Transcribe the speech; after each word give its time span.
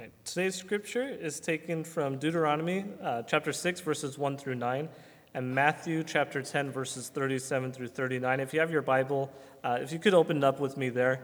Right. 0.00 0.24
Today's 0.24 0.54
scripture 0.54 1.06
is 1.06 1.40
taken 1.40 1.84
from 1.84 2.16
Deuteronomy 2.16 2.86
uh, 3.02 3.22
chapter 3.24 3.52
6, 3.52 3.80
verses 3.82 4.16
1 4.16 4.38
through 4.38 4.54
9, 4.54 4.88
and 5.34 5.54
Matthew 5.54 6.02
chapter 6.04 6.40
10, 6.40 6.70
verses 6.70 7.10
37 7.10 7.70
through 7.72 7.88
39. 7.88 8.40
If 8.40 8.54
you 8.54 8.60
have 8.60 8.70
your 8.70 8.80
Bible, 8.80 9.30
uh, 9.62 9.76
if 9.82 9.92
you 9.92 9.98
could 9.98 10.14
open 10.14 10.38
it 10.38 10.44
up 10.44 10.58
with 10.58 10.78
me 10.78 10.88
there, 10.88 11.20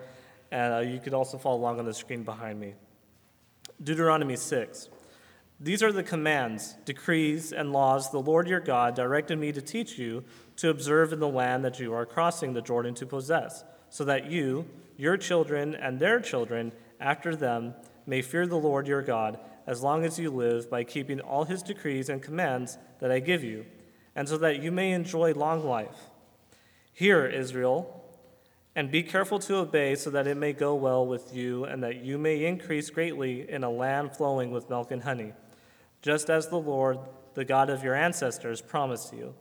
and 0.51 0.75
uh, 0.75 0.79
you 0.81 1.01
could 1.01 1.15
also 1.15 1.39
follow 1.39 1.57
along 1.57 1.79
on 1.79 1.87
the 1.87 1.95
screen 1.95 2.23
behind 2.23 2.61
me. 2.61 2.75
Deuteronomy 3.83 4.37
6. 4.37 4.91
These 5.59 5.83
are 5.83 5.91
the 5.91 6.03
commands, 6.03 6.75
decrees, 6.85 7.53
and 7.53 7.73
laws 7.73 8.11
the 8.11 8.21
Lord 8.21 8.47
your 8.47 8.61
God 8.61 8.95
directed 8.95 9.39
me 9.39 9.53
to 9.53 9.63
teach 9.63 9.99
you 9.99 10.23
to 10.57 10.69
observe 10.69 11.15
in 11.15 11.21
the 11.21 11.29
land 11.29 11.65
that 11.65 11.81
you 11.81 11.95
are 11.95 12.05
crossing 12.05 12.53
the 12.53 12.61
Jordan 12.61 12.93
to 12.97 13.07
possess, 13.07 13.65
so 13.89 14.05
that 14.05 14.31
you, 14.31 14.67
your 14.99 15.17
children, 15.17 15.75
and 15.75 15.99
their 15.99 16.21
children 16.21 16.73
after 17.01 17.35
them 17.35 17.75
may 18.07 18.23
fear 18.23 18.47
the 18.47 18.57
Lord 18.57 18.87
your 18.87 19.03
God 19.03 19.39
as 19.67 19.83
long 19.83 20.05
as 20.05 20.19
you 20.19 20.31
live 20.31 20.71
by 20.71 20.85
keeping 20.85 21.21
all 21.21 21.45
his 21.45 21.63
decrees 21.63 22.09
and 22.09 22.23
commands 22.23 22.79
that 23.01 23.11
I 23.11 23.19
give 23.19 23.43
you, 23.43 23.67
and 24.15 24.29
so 24.29 24.39
that 24.39 24.63
you 24.63 24.71
may 24.71 24.93
enjoy 24.93 25.33
long 25.33 25.65
life. 25.65 26.11
Hear, 26.93 27.27
Israel, 27.27 28.05
and 28.75 28.91
be 28.91 29.03
careful 29.03 29.39
to 29.41 29.57
obey 29.57 29.95
so 29.95 30.11
that 30.11 30.27
it 30.27 30.37
may 30.37 30.53
go 30.53 30.75
well 30.75 31.07
with 31.07 31.35
you 31.35 31.65
and 31.65 31.83
that 31.83 31.97
you 31.97 32.19
may 32.19 32.45
increase 32.45 32.91
greatly 32.91 33.51
in 33.51 33.65
a 33.65 33.71
land 33.71 34.17
flowing 34.17 34.51
with 34.51 34.71
milk 34.71 34.91
and 34.91 35.03
honey 35.03 35.33
just 36.07 36.31
as 36.31 36.47
the 36.47 36.59
Lord, 36.59 36.99
the 37.35 37.45
God 37.45 37.69
of 37.69 37.83
your 37.83 37.97
ancestors, 37.97 38.61
promised 38.61 39.13
you. 39.13 39.35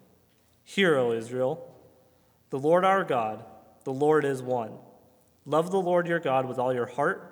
Hear, 0.63 0.97
O 0.97 1.11
Israel, 1.11 1.75
the 2.49 2.57
Lord 2.57 2.83
our 2.83 3.03
God, 3.03 3.45
the 3.83 3.93
Lord 3.93 4.25
is 4.25 4.41
one. 4.41 4.71
Love 5.45 5.69
the 5.69 5.79
Lord 5.79 6.07
your 6.07 6.19
God 6.19 6.47
with 6.47 6.57
all 6.57 6.73
your 6.73 6.87
heart, 6.87 7.31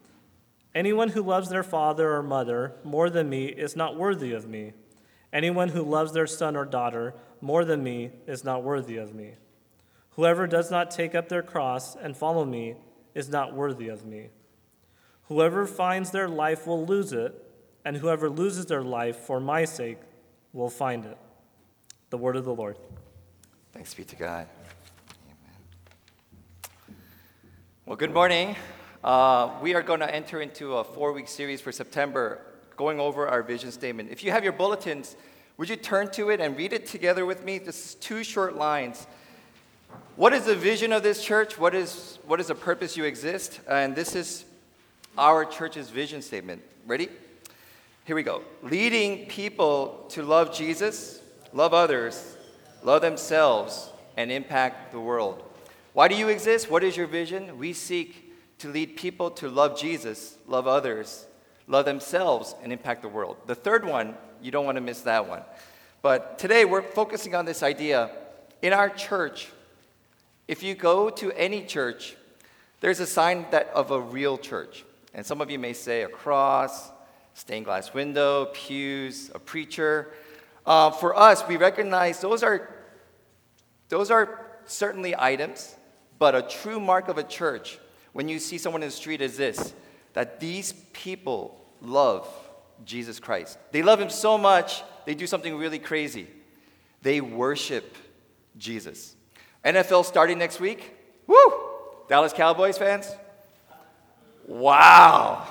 Anyone 0.73 1.09
who 1.09 1.21
loves 1.21 1.49
their 1.49 1.63
father 1.63 2.13
or 2.13 2.23
mother 2.23 2.73
more 2.83 3.09
than 3.09 3.29
me 3.29 3.45
is 3.45 3.75
not 3.75 3.97
worthy 3.97 4.31
of 4.33 4.47
me. 4.47 4.73
Anyone 5.33 5.69
who 5.69 5.83
loves 5.83 6.13
their 6.13 6.27
son 6.27 6.55
or 6.55 6.65
daughter 6.65 7.13
more 7.41 7.65
than 7.65 7.83
me 7.83 8.11
is 8.27 8.43
not 8.43 8.63
worthy 8.63 8.97
of 8.97 9.13
me. 9.13 9.33
Whoever 10.11 10.47
does 10.47 10.69
not 10.71 10.91
take 10.91 11.15
up 11.15 11.29
their 11.29 11.41
cross 11.41 11.95
and 11.95 12.15
follow 12.15 12.45
me 12.45 12.75
is 13.15 13.29
not 13.29 13.53
worthy 13.53 13.89
of 13.89 14.05
me. 14.05 14.29
Whoever 15.27 15.65
finds 15.65 16.11
their 16.11 16.27
life 16.27 16.67
will 16.67 16.85
lose 16.85 17.13
it 17.13 17.33
and 17.83 17.97
whoever 17.97 18.29
loses 18.29 18.65
their 18.65 18.83
life 18.83 19.17
for 19.17 19.39
my 19.39 19.65
sake 19.65 19.99
will 20.53 20.69
find 20.69 21.05
it. 21.05 21.17
The 22.09 22.17
word 22.17 22.35
of 22.35 22.45
the 22.45 22.53
Lord. 22.53 22.77
Thanks 23.71 23.93
be 23.93 24.03
to 24.03 24.15
God. 24.15 24.47
Amen. 25.25 26.97
Well, 27.85 27.95
good 27.95 28.13
morning. 28.13 28.55
Uh, 29.03 29.49
we 29.63 29.73
are 29.73 29.81
going 29.81 29.99
to 29.99 30.15
enter 30.15 30.41
into 30.41 30.77
a 30.77 30.83
four 30.83 31.11
week 31.11 31.27
series 31.27 31.59
for 31.59 31.71
September 31.71 32.39
going 32.77 32.99
over 32.99 33.27
our 33.27 33.41
vision 33.41 33.71
statement. 33.71 34.11
If 34.11 34.23
you 34.23 34.29
have 34.29 34.43
your 34.43 34.53
bulletins, 34.53 35.15
would 35.57 35.69
you 35.69 35.75
turn 35.75 36.11
to 36.11 36.29
it 36.29 36.39
and 36.39 36.55
read 36.55 36.71
it 36.71 36.85
together 36.85 37.25
with 37.25 37.43
me? 37.43 37.57
Just 37.57 37.99
two 37.99 38.23
short 38.23 38.55
lines. 38.55 39.07
What 40.17 40.33
is 40.33 40.45
the 40.45 40.55
vision 40.55 40.93
of 40.93 41.01
this 41.01 41.23
church? 41.23 41.57
What 41.57 41.73
is, 41.73 42.19
what 42.27 42.39
is 42.39 42.47
the 42.47 42.55
purpose 42.55 42.95
you 42.95 43.05
exist? 43.05 43.59
And 43.67 43.95
this 43.95 44.15
is 44.15 44.45
our 45.17 45.45
church's 45.45 45.89
vision 45.89 46.21
statement. 46.21 46.61
Ready? 46.85 47.09
Here 48.05 48.15
we 48.15 48.21
go. 48.21 48.43
Leading 48.61 49.25
people 49.25 50.05
to 50.09 50.21
love 50.21 50.53
Jesus, 50.53 51.21
love 51.53 51.73
others, 51.73 52.37
love 52.83 53.01
themselves, 53.01 53.89
and 54.15 54.31
impact 54.31 54.91
the 54.91 54.99
world. 54.99 55.43
Why 55.93 56.07
do 56.07 56.13
you 56.13 56.27
exist? 56.29 56.69
What 56.69 56.83
is 56.83 56.95
your 56.95 57.07
vision? 57.07 57.57
We 57.57 57.73
seek 57.73 58.30
to 58.61 58.69
lead 58.69 58.95
people 58.95 59.31
to 59.31 59.49
love 59.49 59.79
Jesus, 59.79 60.37
love 60.45 60.67
others, 60.67 61.25
love 61.65 61.85
themselves, 61.85 62.53
and 62.61 62.71
impact 62.71 63.01
the 63.01 63.07
world. 63.07 63.37
The 63.47 63.55
third 63.55 63.83
one, 63.83 64.13
you 64.39 64.51
don't 64.51 64.65
want 64.65 64.75
to 64.75 64.81
miss 64.81 65.01
that 65.01 65.27
one. 65.27 65.41
But 66.03 66.37
today 66.37 66.63
we're 66.65 66.83
focusing 66.83 67.33
on 67.33 67.45
this 67.45 67.63
idea. 67.63 68.11
In 68.61 68.71
our 68.71 68.89
church, 68.89 69.49
if 70.47 70.61
you 70.61 70.75
go 70.75 71.09
to 71.09 71.31
any 71.31 71.63
church, 71.65 72.15
there's 72.81 72.99
a 72.99 73.07
sign 73.07 73.47
that 73.49 73.71
of 73.73 73.89
a 73.89 73.99
real 73.99 74.37
church. 74.37 74.85
And 75.15 75.25
some 75.25 75.41
of 75.41 75.49
you 75.49 75.57
may 75.57 75.73
say 75.73 76.03
a 76.03 76.07
cross, 76.07 76.91
stained 77.33 77.65
glass 77.65 77.95
window, 77.95 78.45
pews, 78.53 79.31
a 79.33 79.39
preacher. 79.39 80.11
Uh, 80.67 80.91
for 80.91 81.17
us, 81.17 81.47
we 81.47 81.57
recognize 81.57 82.21
those 82.21 82.43
are, 82.43 82.69
those 83.89 84.11
are 84.11 84.45
certainly 84.65 85.15
items, 85.17 85.75
but 86.19 86.35
a 86.35 86.43
true 86.43 86.79
mark 86.79 87.07
of 87.07 87.17
a 87.17 87.23
church 87.23 87.79
when 88.13 88.27
you 88.27 88.39
see 88.39 88.57
someone 88.57 88.83
in 88.83 88.89
the 88.89 88.95
street 88.95 89.21
is 89.21 89.37
this 89.37 89.73
that 90.13 90.39
these 90.39 90.73
people 90.91 91.57
love 91.81 92.27
Jesus 92.85 93.19
Christ. 93.19 93.57
They 93.71 93.81
love 93.81 93.99
him 93.99 94.09
so 94.09 94.37
much, 94.37 94.83
they 95.05 95.15
do 95.15 95.27
something 95.27 95.55
really 95.55 95.79
crazy. 95.79 96.27
They 97.01 97.21
worship 97.21 97.95
Jesus. 98.57 99.15
NFL 99.63 100.05
starting 100.05 100.37
next 100.37 100.59
week. 100.59 100.93
Woo! 101.27 101.35
Dallas 102.07 102.33
Cowboys 102.33 102.77
fans? 102.77 103.09
Wow. 104.45 105.47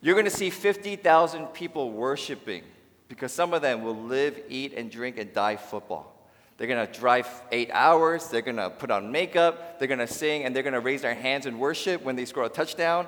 You're 0.00 0.14
going 0.14 0.24
to 0.24 0.30
see 0.30 0.50
50,000 0.50 1.46
people 1.48 1.92
worshiping 1.92 2.64
because 3.08 3.32
some 3.32 3.54
of 3.54 3.62
them 3.62 3.82
will 3.82 3.96
live, 3.96 4.40
eat, 4.48 4.74
and 4.74 4.90
drink 4.90 5.18
and 5.18 5.32
die 5.32 5.56
football. 5.56 6.11
They're 6.56 6.66
going 6.66 6.86
to 6.86 6.98
drive 6.98 7.28
eight 7.50 7.70
hours, 7.72 8.28
they're 8.28 8.42
going 8.42 8.56
to 8.56 8.70
put 8.70 8.90
on 8.90 9.10
makeup, 9.10 9.78
they're 9.78 9.88
going 9.88 9.98
to 9.98 10.06
sing, 10.06 10.44
and 10.44 10.54
they're 10.54 10.62
going 10.62 10.74
to 10.74 10.80
raise 10.80 11.02
their 11.02 11.14
hands 11.14 11.46
in 11.46 11.58
worship 11.58 12.02
when 12.02 12.14
they 12.14 12.24
score 12.24 12.44
a 12.44 12.48
touchdown. 12.48 13.06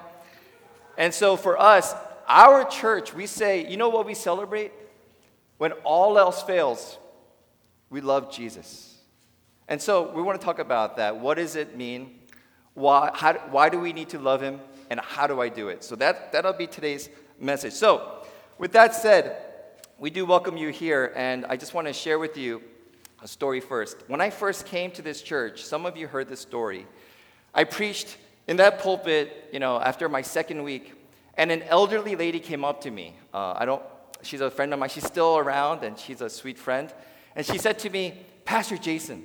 And 0.99 1.13
so 1.13 1.37
for 1.37 1.61
us, 1.61 1.95
our 2.27 2.65
church, 2.65 3.15
we 3.15 3.27
say, 3.27 3.69
you 3.69 3.77
know 3.77 3.89
what 3.91 4.07
we 4.07 4.15
celebrate? 4.15 4.73
When 5.59 5.73
all 5.85 6.19
else 6.19 6.43
fails, 6.43 6.99
we 7.91 8.01
love 8.01 8.33
Jesus. 8.33 8.99
And 9.69 9.81
so 9.81 10.11
we 10.13 10.23
want 10.23 10.41
to 10.41 10.45
talk 10.45 10.59
about 10.59 10.97
that. 10.97 11.17
What 11.17 11.37
does 11.37 11.57
it 11.57 11.77
mean? 11.77 12.19
Why, 12.75 13.11
how, 13.15 13.35
why 13.51 13.69
do 13.69 13.79
we 13.79 13.93
need 13.93 14.09
to 14.11 14.19
love 14.19 14.41
him? 14.41 14.61
and 14.91 15.01
how 15.01 15.27
do 15.27 15.41
I 15.41 15.49
do 15.49 15.69
it? 15.69 15.85
So 15.85 15.97
that, 15.97 16.33
that'll 16.33 16.53
be 16.53 16.67
today's 16.67 17.09
message. 17.41 17.73
So, 17.73 18.25
with 18.59 18.73
that 18.73 18.95
said, 18.95 19.37
we 19.99 20.11
do 20.11 20.25
welcome 20.25 20.57
you 20.57 20.69
here, 20.69 21.13
and 21.17 21.45
I 21.47 21.57
just 21.57 21.75
want 21.75 21.87
to 21.87 21.93
share 21.93 22.19
with 22.19 22.37
you 22.37 22.63
a 23.25 23.29
story 23.29 23.59
first. 23.59 23.97
When 24.07 24.21
I 24.21 24.29
first 24.29 24.67
came 24.67 24.91
to 24.93 25.03
this 25.03 25.23
church, 25.23 25.65
some 25.65 25.87
of 25.87 25.97
you 25.97 26.07
heard 26.07 26.29
this 26.29 26.41
story. 26.41 26.87
I 27.55 27.65
preached 27.65 28.19
in 28.47 28.59
that 28.59 28.81
pulpit, 28.81 29.49
you 29.51 29.59
know, 29.59 29.81
after 29.81 30.11
my 30.11 30.21
second 30.21 30.63
week, 30.63 30.93
and 31.33 31.51
an 31.51 31.63
elderly 31.63 32.17
lady 32.17 32.39
came 32.39 32.67
up 32.67 32.83
to 32.83 32.91
me. 32.91 33.17
Uh, 33.33 33.55
I 33.57 33.65
don't, 33.65 33.83
she's 34.23 34.43
a 34.43 34.51
friend 34.51 34.75
of 34.75 34.79
mine. 34.79 34.91
She's 34.91 35.07
still 35.07 35.39
around, 35.39 35.83
and 35.83 35.99
she's 35.99 36.21
a 36.21 36.29
sweet 36.29 36.59
friend. 36.59 36.93
And 37.35 37.47
she 37.47 37.57
said 37.57 37.79
to 37.81 37.91
me, 37.91 38.21
Pastor 38.45 38.77
Jason, 38.77 39.25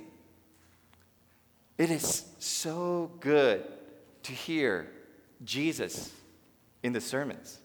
it 1.76 1.90
is 1.90 2.24
so 2.38 3.10
good 3.20 3.64
to 4.22 4.32
hear 4.32 4.90
Jesus 5.44 6.10
in 6.82 6.94
the 6.94 7.02
sermons. 7.02 7.58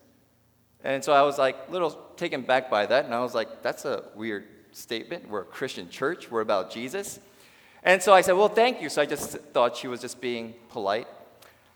And 0.84 1.02
so 1.02 1.14
I 1.14 1.22
was 1.22 1.38
like 1.38 1.70
little 1.72 1.92
taken 2.18 2.42
back 2.42 2.70
by 2.70 2.86
that, 2.88 3.06
and 3.06 3.14
I 3.14 3.22
was 3.22 3.34
like, 3.34 3.64
that's 3.64 3.86
a 3.86 4.04
weird 4.16 4.44
statement. 4.76 5.30
We're 5.30 5.42
a 5.42 5.46
Christian 5.46 5.90
church, 5.90 6.30
we're 6.30 6.42
about 6.42 6.72
Jesus. 6.72 7.20
And 7.84 8.02
so 8.02 8.14
I 8.14 8.22
said, 8.22 8.34
well, 8.34 8.50
thank 8.50 8.82
you. 8.82 8.90
So 8.90 9.02
I 9.02 9.06
just 9.06 9.32
thought 9.54 9.78
she 9.78 9.88
was 9.88 10.02
just 10.02 10.20
being 10.20 10.56
polite. 10.70 11.08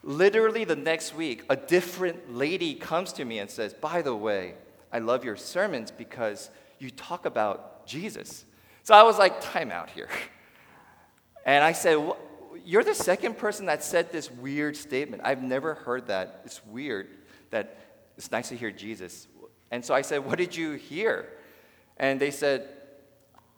Literally 0.03 0.63
the 0.63 0.75
next 0.75 1.15
week, 1.15 1.43
a 1.49 1.55
different 1.55 2.33
lady 2.33 2.73
comes 2.73 3.13
to 3.13 3.25
me 3.25 3.39
and 3.39 3.49
says, 3.49 3.73
by 3.73 4.01
the 4.01 4.15
way, 4.15 4.55
I 4.91 4.99
love 4.99 5.23
your 5.23 5.35
sermons 5.35 5.91
because 5.91 6.49
you 6.79 6.89
talk 6.89 7.25
about 7.25 7.85
Jesus. 7.85 8.45
So 8.83 8.95
I 8.95 9.03
was 9.03 9.19
like, 9.19 9.39
time 9.39 9.71
out 9.71 9.89
here. 9.89 10.09
And 11.45 11.63
I 11.63 11.73
said, 11.73 11.97
you're 12.65 12.83
the 12.83 12.95
second 12.95 13.37
person 13.37 13.67
that 13.67 13.83
said 13.83 14.11
this 14.11 14.31
weird 14.31 14.75
statement. 14.75 15.21
I've 15.25 15.43
never 15.43 15.75
heard 15.75 16.07
that. 16.07 16.41
It's 16.45 16.65
weird 16.65 17.07
that 17.51 17.77
it's 18.17 18.31
nice 18.31 18.49
to 18.49 18.55
hear 18.55 18.71
Jesus. 18.71 19.27
And 19.71 19.83
so 19.83 19.93
I 19.93 20.01
said, 20.01 20.25
What 20.25 20.37
did 20.37 20.55
you 20.55 20.73
hear? 20.73 21.29
And 21.97 22.19
they 22.19 22.31
said, 22.31 22.67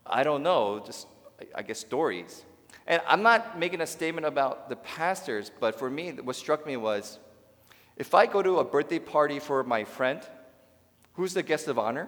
I 0.06 0.24
don't 0.24 0.44
know, 0.44 0.82
just, 0.86 1.08
I 1.56 1.62
guess, 1.62 1.80
stories. 1.80 2.44
And 2.88 3.02
I'm 3.08 3.24
not 3.24 3.60
making 3.60 3.82
a 3.82 3.88
statement 3.88 4.26
about 4.26 4.70
the 4.70 4.76
pastors, 4.76 5.52
but 5.60 5.78
for 5.78 5.90
me, 5.90 6.12
what 6.12 6.36
struck 6.36 6.66
me 6.66 6.78
was 6.78 7.20
if 7.96 8.14
I 8.14 8.26
go 8.26 8.42
to 8.42 8.60
a 8.60 8.64
birthday 8.64 9.00
party 9.00 9.40
for 9.40 9.64
my 9.64 9.84
friend 9.84 10.22
Who's 11.14 11.34
the 11.34 11.44
guest 11.44 11.68
of 11.68 11.78
honor? 11.78 12.08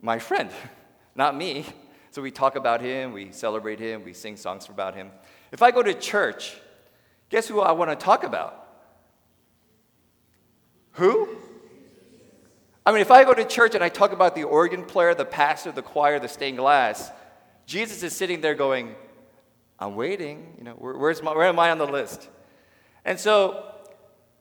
My 0.00 0.18
friend, 0.18 0.50
not 1.14 1.36
me. 1.36 1.66
So 2.10 2.22
we 2.22 2.30
talk 2.30 2.56
about 2.56 2.80
him, 2.80 3.12
we 3.12 3.30
celebrate 3.30 3.78
him, 3.78 4.04
we 4.04 4.14
sing 4.14 4.36
songs 4.36 4.68
about 4.68 4.94
him. 4.94 5.12
If 5.52 5.62
I 5.62 5.70
go 5.70 5.82
to 5.82 5.94
church, 5.94 6.56
guess 7.28 7.46
who 7.46 7.60
I 7.60 7.72
want 7.72 7.90
to 7.90 7.96
talk 7.96 8.24
about? 8.24 8.66
Who? 10.92 11.28
I 12.86 12.92
mean, 12.92 13.00
if 13.00 13.10
I 13.10 13.24
go 13.24 13.34
to 13.34 13.44
church 13.44 13.74
and 13.74 13.84
I 13.84 13.88
talk 13.88 14.12
about 14.12 14.34
the 14.34 14.44
organ 14.44 14.84
player, 14.84 15.14
the 15.14 15.24
pastor, 15.24 15.70
the 15.70 15.82
choir, 15.82 16.18
the 16.18 16.28
stained 16.28 16.58
glass, 16.58 17.10
Jesus 17.66 18.02
is 18.02 18.16
sitting 18.16 18.40
there 18.40 18.54
going, 18.54 18.94
I'm 19.78 19.96
waiting. 19.96 20.54
You 20.58 20.64
know, 20.64 20.72
where, 20.72 20.96
where's 20.96 21.22
my, 21.22 21.34
where 21.34 21.46
am 21.46 21.58
I 21.58 21.70
on 21.70 21.78
the 21.78 21.86
list? 21.86 22.28
And 23.04 23.18
so 23.18 23.74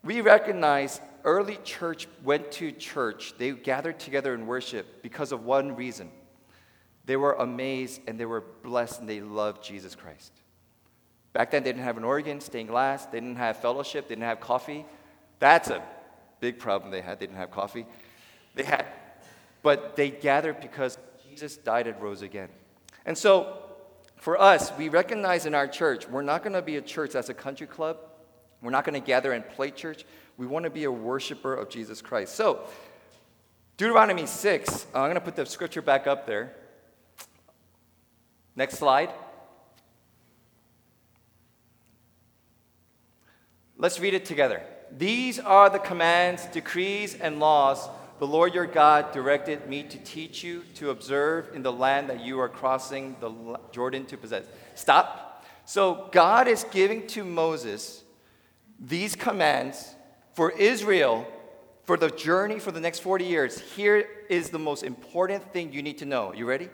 we 0.03 0.21
recognize 0.21 1.01
early 1.23 1.57
church 1.63 2.07
went 2.23 2.51
to 2.53 2.71
church. 2.71 3.33
They 3.37 3.51
gathered 3.51 3.99
together 3.99 4.33
in 4.33 4.47
worship 4.47 5.03
because 5.03 5.31
of 5.31 5.43
one 5.43 5.75
reason. 5.75 6.09
They 7.05 7.17
were 7.17 7.33
amazed 7.33 8.01
and 8.07 8.19
they 8.19 8.25
were 8.25 8.43
blessed 8.63 9.01
and 9.01 9.09
they 9.09 9.21
loved 9.21 9.63
Jesus 9.63 9.95
Christ. 9.95 10.31
Back 11.33 11.51
then, 11.51 11.63
they 11.63 11.71
didn't 11.71 11.83
have 11.83 11.97
an 11.97 12.03
organ, 12.03 12.41
stained 12.41 12.69
glass, 12.69 13.05
they 13.05 13.19
didn't 13.19 13.35
have 13.35 13.57
fellowship, 13.57 14.07
they 14.07 14.15
didn't 14.15 14.25
have 14.25 14.39
coffee. 14.39 14.85
That's 15.39 15.69
a 15.69 15.83
big 16.39 16.59
problem 16.59 16.91
they 16.91 17.01
had. 17.01 17.19
They 17.19 17.27
didn't 17.27 17.37
have 17.37 17.51
coffee. 17.51 17.85
They 18.55 18.63
had, 18.63 18.85
but 19.61 19.95
they 19.95 20.09
gathered 20.09 20.59
because 20.61 20.97
Jesus 21.29 21.57
died 21.57 21.87
and 21.87 22.01
rose 22.01 22.21
again. 22.21 22.49
And 23.05 23.17
so, 23.17 23.63
for 24.17 24.39
us, 24.39 24.71
we 24.77 24.89
recognize 24.89 25.45
in 25.45 25.55
our 25.55 25.67
church, 25.67 26.07
we're 26.07 26.21
not 26.21 26.43
going 26.43 26.53
to 26.53 26.61
be 26.61 26.75
a 26.75 26.81
church 26.81 27.11
that's 27.11 27.29
a 27.29 27.33
country 27.33 27.67
club. 27.67 27.97
We're 28.61 28.71
not 28.71 28.83
going 28.83 28.99
to 28.99 29.05
gather 29.05 29.31
and 29.31 29.47
play 29.47 29.71
church. 29.71 30.03
We 30.37 30.45
want 30.45 30.65
to 30.65 30.69
be 30.69 30.83
a 30.83 30.91
worshiper 30.91 31.53
of 31.55 31.69
Jesus 31.69 32.01
Christ. 32.01 32.35
So, 32.35 32.67
Deuteronomy 33.77 34.25
6, 34.25 34.87
I'm 34.93 35.03
going 35.03 35.15
to 35.15 35.21
put 35.21 35.37
the 35.37 35.45
scripture 35.45 35.81
back 35.81 36.05
up 36.05 36.27
there. 36.27 36.53
Next 38.55 38.77
slide. 38.77 39.09
Let's 43.77 44.01
read 44.01 44.13
it 44.13 44.25
together. 44.25 44.61
These 44.97 45.39
are 45.39 45.69
the 45.69 45.79
commands, 45.79 46.45
decrees, 46.47 47.15
and 47.15 47.39
laws 47.39 47.87
the 48.19 48.27
Lord 48.27 48.53
your 48.53 48.65
God 48.65 49.11
directed 49.11 49.67
me 49.67 49.83
to 49.83 49.97
teach 49.97 50.43
you 50.43 50.63
to 50.75 50.89
observe 50.89 51.55
in 51.55 51.63
the 51.63 51.71
land 51.71 52.09
that 52.09 52.19
you 52.19 52.39
are 52.39 52.49
crossing 52.49 53.15
the 53.19 53.57
Jordan 53.71 54.05
to 54.07 54.17
possess. 54.17 54.45
Stop. 54.75 55.45
So, 55.65 56.09
God 56.11 56.47
is 56.47 56.65
giving 56.71 57.07
to 57.07 57.23
Moses 57.23 58.03
these 58.79 59.15
commands 59.15 59.95
for 60.33 60.51
Israel 60.51 61.27
for 61.85 61.97
the 61.97 62.09
journey 62.09 62.59
for 62.59 62.71
the 62.71 62.79
next 62.79 62.99
40 62.99 63.25
years. 63.25 63.59
Here 63.59 64.07
is 64.29 64.49
the 64.49 64.59
most 64.59 64.83
important 64.83 65.51
thing 65.53 65.73
you 65.73 65.81
need 65.81 65.97
to 65.99 66.05
know. 66.05 66.33
You 66.33 66.45
ready? 66.45 66.69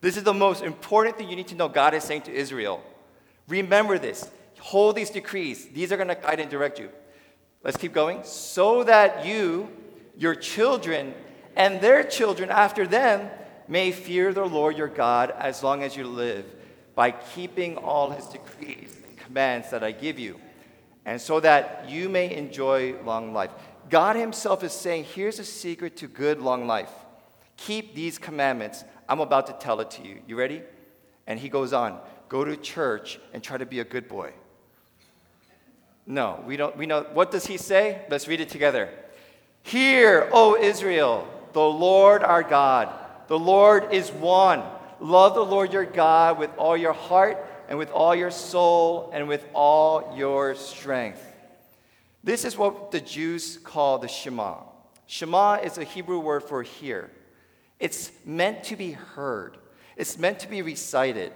This 0.00 0.16
is 0.16 0.24
the 0.24 0.34
most 0.34 0.62
important 0.62 1.16
thing 1.16 1.28
you 1.28 1.36
need 1.36 1.48
to 1.48 1.54
know 1.54 1.68
God 1.68 1.94
is 1.94 2.04
saying 2.04 2.22
to 2.22 2.32
Israel. 2.32 2.82
Remember 3.48 3.98
this. 3.98 4.30
Hold 4.60 4.96
these 4.96 5.10
decrees. 5.10 5.68
These 5.68 5.90
are 5.90 5.96
going 5.96 6.08
to 6.08 6.14
guide 6.14 6.38
and 6.38 6.50
direct 6.50 6.78
you. 6.78 6.90
Let's 7.64 7.76
keep 7.76 7.92
going. 7.92 8.24
So 8.24 8.84
that 8.84 9.26
you 9.26 9.68
your 10.22 10.34
children 10.36 11.14
and 11.56 11.80
their 11.80 12.04
children 12.04 12.48
after 12.48 12.86
them 12.86 13.28
may 13.66 13.90
fear 13.90 14.32
the 14.32 14.44
Lord 14.44 14.76
your 14.78 14.88
God 14.88 15.34
as 15.36 15.62
long 15.64 15.82
as 15.82 15.96
you 15.96 16.04
live 16.04 16.44
by 16.94 17.10
keeping 17.10 17.76
all 17.76 18.10
his 18.10 18.26
decrees 18.26 18.96
and 19.08 19.16
commands 19.16 19.70
that 19.70 19.82
I 19.82 19.90
give 19.90 20.18
you, 20.18 20.38
and 21.04 21.20
so 21.20 21.40
that 21.40 21.86
you 21.88 22.08
may 22.08 22.34
enjoy 22.34 22.94
long 23.04 23.32
life. 23.32 23.50
God 23.90 24.14
himself 24.14 24.62
is 24.62 24.72
saying, 24.72 25.04
Here's 25.04 25.38
a 25.38 25.44
secret 25.44 25.96
to 25.96 26.06
good 26.06 26.40
long 26.40 26.66
life. 26.66 26.92
Keep 27.56 27.94
these 27.94 28.18
commandments. 28.18 28.84
I'm 29.08 29.20
about 29.20 29.48
to 29.48 29.54
tell 29.54 29.80
it 29.80 29.90
to 29.92 30.06
you. 30.06 30.20
You 30.26 30.36
ready? 30.36 30.62
And 31.26 31.38
he 31.38 31.48
goes 31.48 31.72
on 31.72 31.98
go 32.28 32.44
to 32.44 32.56
church 32.56 33.18
and 33.34 33.42
try 33.42 33.58
to 33.58 33.66
be 33.66 33.80
a 33.80 33.84
good 33.84 34.08
boy. 34.08 34.32
No, 36.06 36.42
we 36.46 36.56
don't. 36.56 36.76
We 36.76 36.86
know. 36.86 37.06
What 37.12 37.30
does 37.30 37.46
he 37.46 37.56
say? 37.56 38.02
Let's 38.08 38.26
read 38.26 38.40
it 38.40 38.48
together. 38.48 38.88
Hear, 39.62 40.28
O 40.32 40.56
Israel, 40.56 41.28
the 41.52 41.60
Lord 41.60 42.22
our 42.22 42.42
God, 42.42 42.92
the 43.28 43.38
Lord 43.38 43.92
is 43.92 44.10
one. 44.10 44.62
Love 45.00 45.34
the 45.34 45.44
Lord 45.44 45.72
your 45.72 45.84
God 45.84 46.38
with 46.38 46.50
all 46.56 46.76
your 46.76 46.92
heart 46.92 47.44
and 47.68 47.78
with 47.78 47.90
all 47.90 48.14
your 48.14 48.30
soul 48.30 49.10
and 49.12 49.28
with 49.28 49.44
all 49.54 50.14
your 50.16 50.54
strength. 50.54 51.24
This 52.24 52.44
is 52.44 52.56
what 52.56 52.90
the 52.90 53.00
Jews 53.00 53.58
call 53.64 53.98
the 53.98 54.08
Shema. 54.08 54.58
Shema 55.06 55.54
is 55.54 55.78
a 55.78 55.84
Hebrew 55.84 56.18
word 56.18 56.44
for 56.44 56.62
hear. 56.62 57.10
It's 57.80 58.12
meant 58.24 58.64
to 58.64 58.76
be 58.76 58.92
heard, 58.92 59.56
it's 59.96 60.18
meant 60.18 60.38
to 60.40 60.48
be 60.48 60.62
recited. 60.62 61.32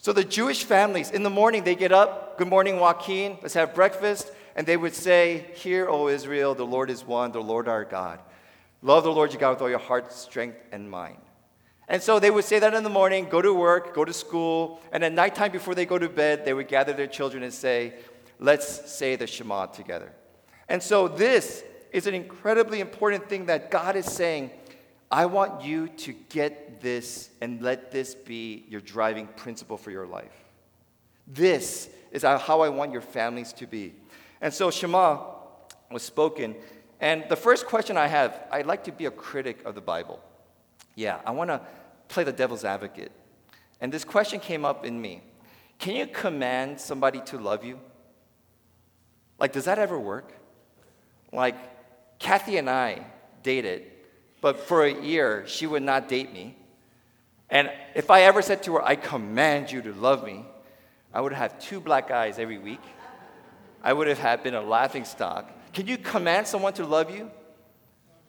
So 0.00 0.12
the 0.12 0.22
Jewish 0.22 0.62
families, 0.62 1.10
in 1.10 1.24
the 1.24 1.30
morning, 1.30 1.64
they 1.64 1.74
get 1.74 1.90
up, 1.90 2.38
good 2.38 2.46
morning, 2.46 2.78
Joaquin, 2.78 3.36
let's 3.42 3.54
have 3.54 3.74
breakfast. 3.74 4.30
And 4.56 4.66
they 4.66 4.76
would 4.76 4.94
say, 4.94 5.46
Hear, 5.54 5.88
O 5.88 6.08
Israel, 6.08 6.54
the 6.54 6.66
Lord 6.66 6.90
is 6.90 7.04
one, 7.04 7.32
the 7.32 7.42
Lord 7.42 7.68
our 7.68 7.84
God. 7.84 8.20
Love 8.82 9.04
the 9.04 9.12
Lord 9.12 9.32
your 9.32 9.40
God 9.40 9.50
with 9.50 9.62
all 9.62 9.70
your 9.70 9.78
heart, 9.78 10.12
strength, 10.12 10.58
and 10.72 10.90
mind. 10.90 11.18
And 11.88 12.02
so 12.02 12.18
they 12.18 12.30
would 12.30 12.44
say 12.44 12.58
that 12.58 12.74
in 12.74 12.84
the 12.84 12.90
morning, 12.90 13.28
go 13.28 13.40
to 13.40 13.52
work, 13.52 13.94
go 13.94 14.04
to 14.04 14.12
school, 14.12 14.80
and 14.92 15.02
at 15.02 15.12
nighttime 15.12 15.50
before 15.50 15.74
they 15.74 15.86
go 15.86 15.98
to 15.98 16.08
bed, 16.08 16.44
they 16.44 16.52
would 16.52 16.68
gather 16.68 16.92
their 16.92 17.06
children 17.06 17.42
and 17.42 17.52
say, 17.52 17.94
Let's 18.38 18.92
say 18.92 19.16
the 19.16 19.26
Shema 19.26 19.66
together. 19.66 20.12
And 20.68 20.82
so 20.82 21.08
this 21.08 21.64
is 21.92 22.06
an 22.06 22.14
incredibly 22.14 22.80
important 22.80 23.28
thing 23.28 23.46
that 23.46 23.70
God 23.70 23.96
is 23.96 24.06
saying. 24.06 24.50
I 25.10 25.26
want 25.26 25.64
you 25.64 25.88
to 25.88 26.12
get 26.12 26.80
this 26.82 27.30
and 27.40 27.62
let 27.62 27.90
this 27.90 28.14
be 28.14 28.66
your 28.68 28.82
driving 28.82 29.26
principle 29.26 29.78
for 29.78 29.90
your 29.90 30.06
life. 30.06 30.44
This 31.26 31.88
is 32.12 32.22
how 32.22 32.60
I 32.60 32.68
want 32.68 32.92
your 32.92 33.00
families 33.00 33.52
to 33.54 33.66
be. 33.66 33.94
And 34.40 34.52
so 34.52 34.70
Shema 34.70 35.20
was 35.90 36.02
spoken. 36.02 36.54
And 37.00 37.24
the 37.28 37.36
first 37.36 37.66
question 37.66 37.96
I 37.96 38.06
have, 38.06 38.40
I'd 38.50 38.66
like 38.66 38.84
to 38.84 38.92
be 38.92 39.06
a 39.06 39.10
critic 39.10 39.64
of 39.64 39.74
the 39.74 39.80
Bible. 39.80 40.20
Yeah, 40.94 41.20
I 41.24 41.30
want 41.30 41.50
to 41.50 41.60
play 42.08 42.24
the 42.24 42.32
devil's 42.32 42.64
advocate. 42.64 43.12
And 43.80 43.92
this 43.92 44.04
question 44.04 44.40
came 44.40 44.64
up 44.64 44.84
in 44.84 45.00
me 45.00 45.22
Can 45.78 45.94
you 45.94 46.06
command 46.06 46.80
somebody 46.80 47.20
to 47.26 47.38
love 47.38 47.64
you? 47.64 47.78
Like, 49.38 49.52
does 49.52 49.66
that 49.66 49.78
ever 49.78 49.98
work? 49.98 50.32
Like, 51.32 51.56
Kathy 52.18 52.56
and 52.56 52.68
I 52.68 53.04
dated, 53.42 53.84
but 54.40 54.58
for 54.58 54.84
a 54.84 54.92
year, 54.92 55.44
she 55.46 55.66
would 55.66 55.82
not 55.82 56.08
date 56.08 56.32
me. 56.32 56.56
And 57.48 57.70
if 57.94 58.10
I 58.10 58.22
ever 58.22 58.42
said 58.42 58.62
to 58.64 58.74
her, 58.74 58.82
I 58.82 58.96
command 58.96 59.70
you 59.70 59.80
to 59.82 59.92
love 59.92 60.24
me, 60.24 60.44
I 61.14 61.20
would 61.20 61.32
have 61.32 61.58
two 61.58 61.80
black 61.80 62.10
eyes 62.10 62.38
every 62.38 62.58
week. 62.58 62.80
I 63.82 63.92
would 63.92 64.08
have 64.08 64.18
had 64.18 64.42
been 64.42 64.54
a 64.54 64.62
laughing 64.62 65.04
stock. 65.04 65.50
Can 65.72 65.86
you 65.86 65.98
command 65.98 66.46
someone 66.46 66.72
to 66.74 66.84
love 66.84 67.10
you? 67.10 67.30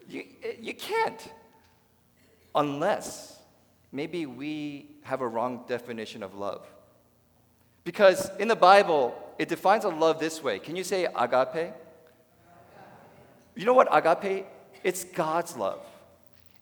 You, 0.08 0.24
you 0.60 0.74
can't. 0.74 1.32
Unless 2.53 3.39
maybe 3.91 4.25
we 4.25 4.88
have 5.03 5.22
a 5.22 5.27
wrong 5.27 5.63
definition 5.68 6.24
of 6.24 6.36
love. 6.36 6.65
Because 7.84 8.29
in 8.38 8.48
the 8.48 8.56
Bible, 8.56 9.15
it 9.38 9.50
defines 9.50 9.86
a 9.86 9.89
love 9.89 10.20
this 10.20 10.44
way. 10.44 10.60
Can 10.60 10.75
you 10.75 10.84
say 10.84 11.06
agape? 11.06 11.74
You 13.56 13.65
know 13.65 13.74
what 13.74 13.88
agape? 13.91 14.46
It's 14.84 15.03
God's 15.03 15.58
love. 15.58 15.82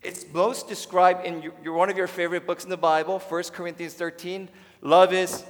It's 0.02 0.26
most 0.32 0.68
described 0.68 1.26
in 1.26 1.52
your, 1.64 1.74
one 1.74 1.90
of 1.90 1.98
your 1.98 2.08
favorite 2.08 2.46
books 2.46 2.64
in 2.64 2.70
the 2.70 2.78
Bible, 2.78 3.20
1 3.20 3.44
Corinthians 3.52 3.94
13. 3.94 4.48
Love 4.82 5.12
is 5.12 5.44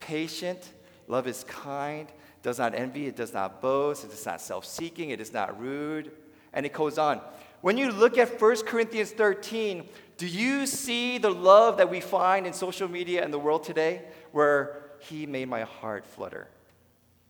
patient, 0.00 0.72
love 1.06 1.26
is 1.26 1.44
kind, 1.44 2.08
does 2.42 2.58
not 2.58 2.74
envy, 2.74 3.06
it 3.06 3.16
does 3.16 3.32
not 3.32 3.60
boast, 3.60 4.04
it 4.04 4.12
is 4.12 4.24
not 4.24 4.40
self 4.40 4.64
seeking, 4.64 5.10
it 5.10 5.20
is 5.20 5.32
not 5.32 5.60
rude. 5.60 6.12
And 6.52 6.64
it 6.64 6.72
goes 6.72 6.98
on. 6.98 7.20
When 7.60 7.76
you 7.76 7.90
look 7.90 8.16
at 8.18 8.40
1 8.40 8.56
Corinthians 8.64 9.10
13, 9.10 9.88
do 10.16 10.26
you 10.26 10.66
see 10.66 11.18
the 11.18 11.30
love 11.30 11.76
that 11.76 11.90
we 11.90 12.00
find 12.00 12.46
in 12.46 12.52
social 12.52 12.88
media 12.88 13.22
and 13.22 13.32
the 13.32 13.38
world 13.38 13.64
today 13.64 14.02
where 14.32 14.82
he 15.00 15.26
made 15.26 15.48
my 15.48 15.62
heart 15.62 16.06
flutter? 16.06 16.48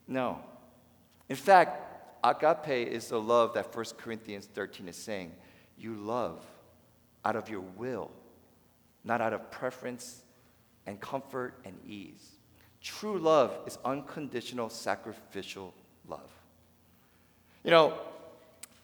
No. 0.06 0.38
In 1.28 1.36
fact, 1.36 1.82
agape 2.22 2.88
is 2.88 3.08
the 3.08 3.20
love 3.20 3.54
that 3.54 3.74
1 3.74 3.84
Corinthians 3.98 4.46
13 4.46 4.88
is 4.88 4.96
saying. 4.96 5.32
You 5.76 5.94
love 5.94 6.44
out 7.24 7.36
of 7.36 7.48
your 7.48 7.60
will, 7.60 8.10
not 9.04 9.20
out 9.20 9.32
of 9.32 9.50
preference 9.50 10.22
and 10.86 11.00
comfort 11.00 11.54
and 11.64 11.78
ease. 11.86 12.37
True 12.82 13.18
love 13.18 13.58
is 13.66 13.78
unconditional, 13.84 14.70
sacrificial 14.70 15.74
love. 16.08 16.30
You 17.64 17.70
know, 17.70 17.94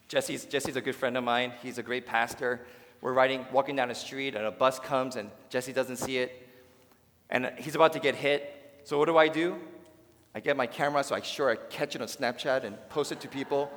Jesse's, 0.08 0.44
Jesse's 0.44 0.76
a 0.76 0.80
good 0.80 0.94
friend 0.94 1.16
of 1.16 1.24
mine. 1.24 1.52
He's 1.62 1.78
a 1.78 1.82
great 1.82 2.06
pastor. 2.06 2.66
We're 3.00 3.12
riding, 3.12 3.46
walking 3.52 3.76
down 3.76 3.88
the 3.88 3.94
street, 3.94 4.34
and 4.34 4.44
a 4.46 4.50
bus 4.50 4.78
comes, 4.78 5.16
and 5.16 5.30
Jesse 5.48 5.72
doesn't 5.72 5.96
see 5.96 6.18
it. 6.18 6.48
And 7.30 7.52
he's 7.58 7.74
about 7.74 7.92
to 7.94 8.00
get 8.00 8.14
hit. 8.14 8.80
So 8.84 8.98
what 8.98 9.06
do 9.06 9.16
I 9.16 9.28
do? 9.28 9.56
I 10.34 10.40
get 10.40 10.56
my 10.56 10.66
camera, 10.66 11.04
so 11.04 11.14
I 11.14 11.20
sure 11.20 11.50
I 11.50 11.56
catch 11.56 11.94
it 11.94 12.02
on 12.02 12.08
Snapchat 12.08 12.64
and 12.64 12.76
post 12.88 13.12
it 13.12 13.20
to 13.20 13.28
people. 13.28 13.70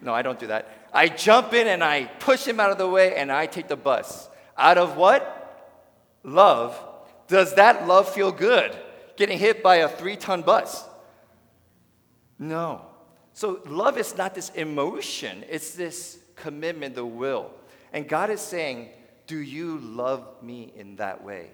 No, 0.00 0.14
I 0.14 0.22
don't 0.22 0.38
do 0.38 0.46
that. 0.46 0.68
I 0.92 1.08
jump 1.08 1.52
in 1.52 1.66
and 1.66 1.82
I 1.82 2.04
push 2.04 2.46
him 2.46 2.60
out 2.60 2.70
of 2.70 2.78
the 2.78 2.88
way 2.88 3.16
and 3.16 3.30
I 3.30 3.46
take 3.46 3.68
the 3.68 3.76
bus. 3.76 4.28
Out 4.56 4.78
of 4.78 4.96
what? 4.96 5.34
Love. 6.22 6.78
Does 7.26 7.54
that 7.54 7.86
love 7.86 8.08
feel 8.08 8.32
good? 8.32 8.76
Getting 9.18 9.40
hit 9.40 9.64
by 9.64 9.78
a 9.78 9.88
three 9.88 10.14
ton 10.14 10.42
bus? 10.42 10.84
No. 12.38 12.82
So, 13.32 13.60
love 13.66 13.98
is 13.98 14.16
not 14.16 14.32
this 14.32 14.50
emotion, 14.50 15.44
it's 15.48 15.72
this 15.72 16.20
commitment, 16.36 16.94
the 16.94 17.04
will. 17.04 17.50
And 17.92 18.08
God 18.08 18.30
is 18.30 18.40
saying, 18.40 18.90
Do 19.26 19.38
you 19.38 19.78
love 19.78 20.24
me 20.40 20.72
in 20.76 20.94
that 20.96 21.24
way? 21.24 21.50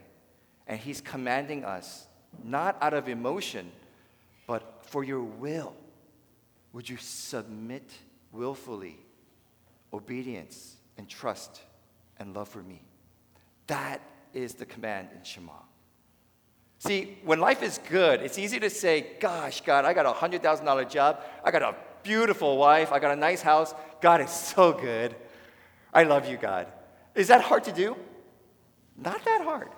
And 0.67 0.79
He's 0.79 1.01
commanding 1.01 1.65
us, 1.65 2.07
not 2.43 2.77
out 2.83 2.93
of 2.93 3.09
emotion, 3.09 3.73
but 4.47 4.83
for 4.83 5.03
your 5.03 5.23
will. 5.23 5.75
Would 6.75 6.87
you 6.87 6.99
submit 6.99 7.91
willfully, 8.31 8.99
obedience, 9.91 10.77
and 10.99 11.09
trust 11.09 11.63
and 12.19 12.35
love 12.37 12.51
for 12.51 12.63
me? 12.63 12.83
That 13.69 14.03
is 14.35 14.53
the 14.53 14.67
command 14.67 15.09
in 15.17 15.25
Shema. 15.25 15.53
See, 16.87 17.17
when 17.25 17.41
life 17.41 17.63
is 17.63 17.81
good, 17.89 18.21
it's 18.21 18.39
easy 18.39 18.61
to 18.61 18.69
say, 18.69 19.07
Gosh, 19.19 19.63
God, 19.63 19.87
I 19.87 19.95
got 19.95 20.05
a 20.05 20.13
$100,000 20.13 20.91
job. 20.91 21.23
I 21.43 21.51
got 21.51 21.63
a 21.63 21.75
beautiful 22.03 22.59
wife. 22.59 22.93
I 22.93 22.99
got 22.99 23.11
a 23.11 23.17
nice 23.17 23.41
house. 23.41 23.75
God 24.03 24.21
is 24.21 24.31
so 24.31 24.75
good. 24.75 25.17
I 25.95 26.03
love 26.03 26.29
you, 26.29 26.37
God. 26.37 26.67
Is 27.15 27.29
that 27.29 27.41
hard 27.41 27.65
to 27.65 27.73
do? 27.73 27.97
Not 28.99 29.25
that 29.25 29.41
hard. 29.43 29.71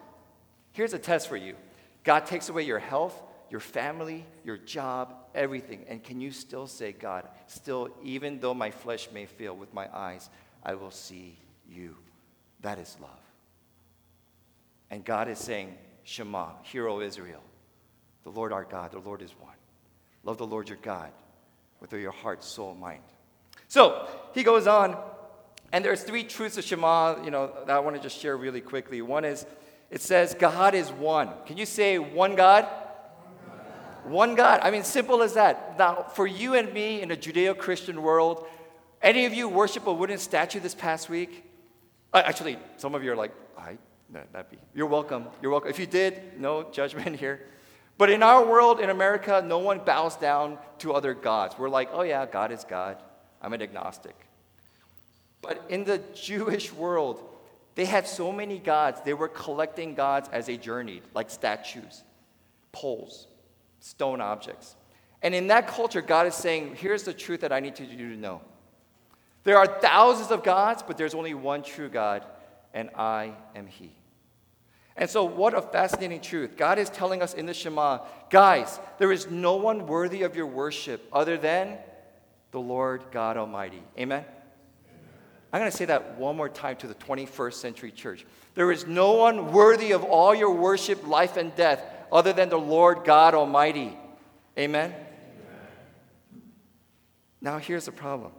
Here's 0.73 0.95
a 0.95 0.99
test 0.99 1.29
for 1.29 1.37
you 1.37 1.55
God 2.03 2.27
takes 2.27 2.49
away 2.49 2.65
your 2.65 2.81
health, 2.81 3.23
your 3.51 3.61
family, 3.61 4.27
your 4.45 4.59
job, 4.59 5.15
everything. 5.33 5.85
And 5.89 6.03
can 6.03 6.21
you 6.21 6.33
still 6.33 6.67
say, 6.67 6.91
God, 6.91 7.29
still, 7.47 7.89
even 8.03 8.41
though 8.41 8.55
my 8.55 8.73
flesh 8.73 9.09
may 9.15 9.27
fail 9.27 9.55
with 9.55 9.73
my 9.73 9.89
eyes, 9.97 10.29
I 10.65 10.75
will 10.75 10.91
see 10.91 11.37
you? 11.71 11.95
That 12.63 12.81
is 12.81 12.97
love. 13.01 13.11
And 14.91 15.05
God 15.05 15.29
is 15.29 15.39
saying, 15.39 15.77
Shema, 16.07 16.51
hear, 16.63 16.87
O 16.87 17.01
Israel, 17.01 17.43
the 18.23 18.31
Lord 18.31 18.53
our 18.53 18.63
God, 18.63 18.93
the 18.93 19.01
Lord 19.01 19.23
is 19.23 19.33
one. 19.41 19.57
Love 20.23 20.39
the 20.39 20.47
Lord 20.47 20.69
your 20.69 20.79
God 20.81 21.11
with 21.81 21.93
all 21.93 21.99
your 21.99 22.13
heart, 22.13 22.45
soul, 22.45 22.77
mind. 22.77 23.03
So 23.67 24.09
he 24.33 24.45
goes 24.45 24.69
on, 24.69 24.97
and 25.73 25.85
there's 25.85 26.05
three 26.05 26.23
truths 26.23 26.57
of 26.59 26.65
Shema, 26.65 27.25
you 27.25 27.33
know, 27.33 27.53
that 27.67 27.75
I 27.75 27.81
want 27.81 27.97
to 27.97 28.03
just 28.03 28.21
share 28.21 28.37
really 28.37 28.61
quickly. 28.61 29.03
One 29.03 29.25
is, 29.25 29.47
it 29.91 30.01
says, 30.01 30.33
God 30.39 30.77
is 30.77 30.93
one. 30.93 31.31
Can 31.45 31.57
you 31.57 31.67
say 31.67 31.99
one 31.99 32.37
God? 32.37 32.69
One 34.05 34.37
God. 34.37 34.61
I 34.63 34.71
mean, 34.71 34.85
simple 34.85 35.23
as 35.23 35.35
that. 35.35 35.77
Now, 35.77 36.07
for 36.15 36.25
you 36.25 36.55
and 36.55 36.73
me 36.73 37.03
in 37.03 37.11
a 37.11 37.17
Judeo 37.17 37.59
Christian 37.59 38.01
world, 38.01 38.47
any 39.03 39.25
of 39.25 39.35
you 39.35 39.49
worship 39.49 39.89
a 39.89 39.93
wooden 39.93 40.19
statue 40.19 40.61
this 40.61 40.75
past 40.75 41.09
week? 41.09 41.45
Uh, 42.13 42.23
actually, 42.25 42.59
some 42.77 42.95
of 42.95 43.03
you 43.03 43.11
are 43.11 43.17
like, 43.17 43.33
I, 43.59 43.77
that 44.11 44.51
be. 44.51 44.59
You're 44.75 44.87
welcome. 44.87 45.27
You're 45.43 45.51
welcome. 45.51 45.71
If 45.71 45.79
you 45.79 45.87
did, 45.87 46.41
no 46.41 46.71
judgment 46.71 47.17
here. 47.21 47.47
But 47.99 48.11
in 48.11 48.23
our 48.23 48.45
world, 48.47 48.81
in 48.81 48.91
America, 48.91 49.43
no 49.45 49.59
one 49.59 49.79
bows 49.79 50.17
down 50.17 50.59
to 50.79 50.93
other 50.93 51.15
gods. 51.15 51.59
We're 51.59 51.71
like, 51.71 51.89
oh 51.93 52.03
yeah, 52.03 52.27
God 52.27 52.53
is 52.53 52.65
God. 52.65 53.03
I'm 53.41 53.53
an 53.53 53.63
agnostic. 53.63 54.15
But 55.41 55.65
in 55.69 55.85
the 55.85 55.99
Jewish 56.15 56.73
world, 56.73 57.23
they 57.75 57.85
had 57.85 58.07
so 58.07 58.33
many 58.33 58.59
gods, 58.59 59.01
they 59.05 59.15
were 59.15 59.29
collecting 59.29 59.95
gods 59.95 60.29
as 60.33 60.47
they 60.47 60.57
journeyed, 60.57 61.03
like 61.15 61.31
statues, 61.31 62.03
poles, 62.73 63.29
stone 63.81 64.21
objects. 64.21 64.77
And 65.23 65.35
in 65.35 65.47
that 65.49 65.69
culture, 65.69 66.03
God 66.03 66.27
is 66.27 66.35
saying, 66.35 66.77
here's 66.77 67.03
the 67.03 67.15
truth 67.15 67.41
that 67.41 67.53
I 67.53 67.61
need 67.61 67.79
you 67.79 67.87
to 67.87 68.17
know. 68.17 68.41
There 69.45 69.59
are 69.59 69.67
thousands 69.67 70.31
of 70.31 70.43
gods, 70.43 70.83
but 70.83 70.97
there's 70.97 71.15
only 71.15 71.35
one 71.35 71.63
true 71.63 71.89
God, 71.89 72.27
and 72.77 72.91
I 72.95 73.33
am 73.57 73.67
He. 73.67 73.91
And 74.97 75.11
so, 75.11 75.25
what 75.25 75.55
a 75.55 75.63
fascinating 75.63 76.21
truth. 76.21 76.57
God 76.57 76.79
is 76.79 76.91
telling 76.91 77.23
us 77.23 77.35
in 77.35 77.47
the 77.47 77.55
Shema, 77.55 78.01
guys, 78.31 78.79
there 78.99 79.11
is 79.11 79.31
no 79.31 79.57
one 79.57 79.87
worthy 79.87 80.23
of 80.23 80.37
your 80.37 80.47
worship 80.47 81.09
other 81.13 81.37
than 81.37 81.79
the 82.51 82.61
Lord 82.61 83.05
God 83.11 83.37
Almighty. 83.37 83.83
Amen? 83.99 84.21
Amen? 84.21 84.25
I'm 85.53 85.61
going 85.61 85.71
to 85.71 85.77
say 85.77 85.87
that 85.87 86.19
one 86.19 86.37
more 86.37 86.49
time 86.49 86.77
to 86.77 86.87
the 86.87 86.95
21st 86.95 87.55
century 87.55 87.91
church. 87.91 88.25
There 88.55 88.71
is 88.71 88.87
no 88.87 89.13
one 89.13 89.53
worthy 89.53 89.93
of 89.93 90.05
all 90.05 90.35
your 90.35 90.53
worship, 90.53 91.07
life, 91.07 91.37
and 91.37 91.55
death 91.57 91.83
other 92.13 92.33
than 92.33 92.51
the 92.51 92.59
Lord 92.59 93.05
God 93.05 93.35
Almighty. 93.35 93.97
Amen? 94.59 94.93
Amen. 94.93 94.95
Now, 97.41 97.59
here's 97.59 97.87
the 97.87 97.93
problem 97.93 98.33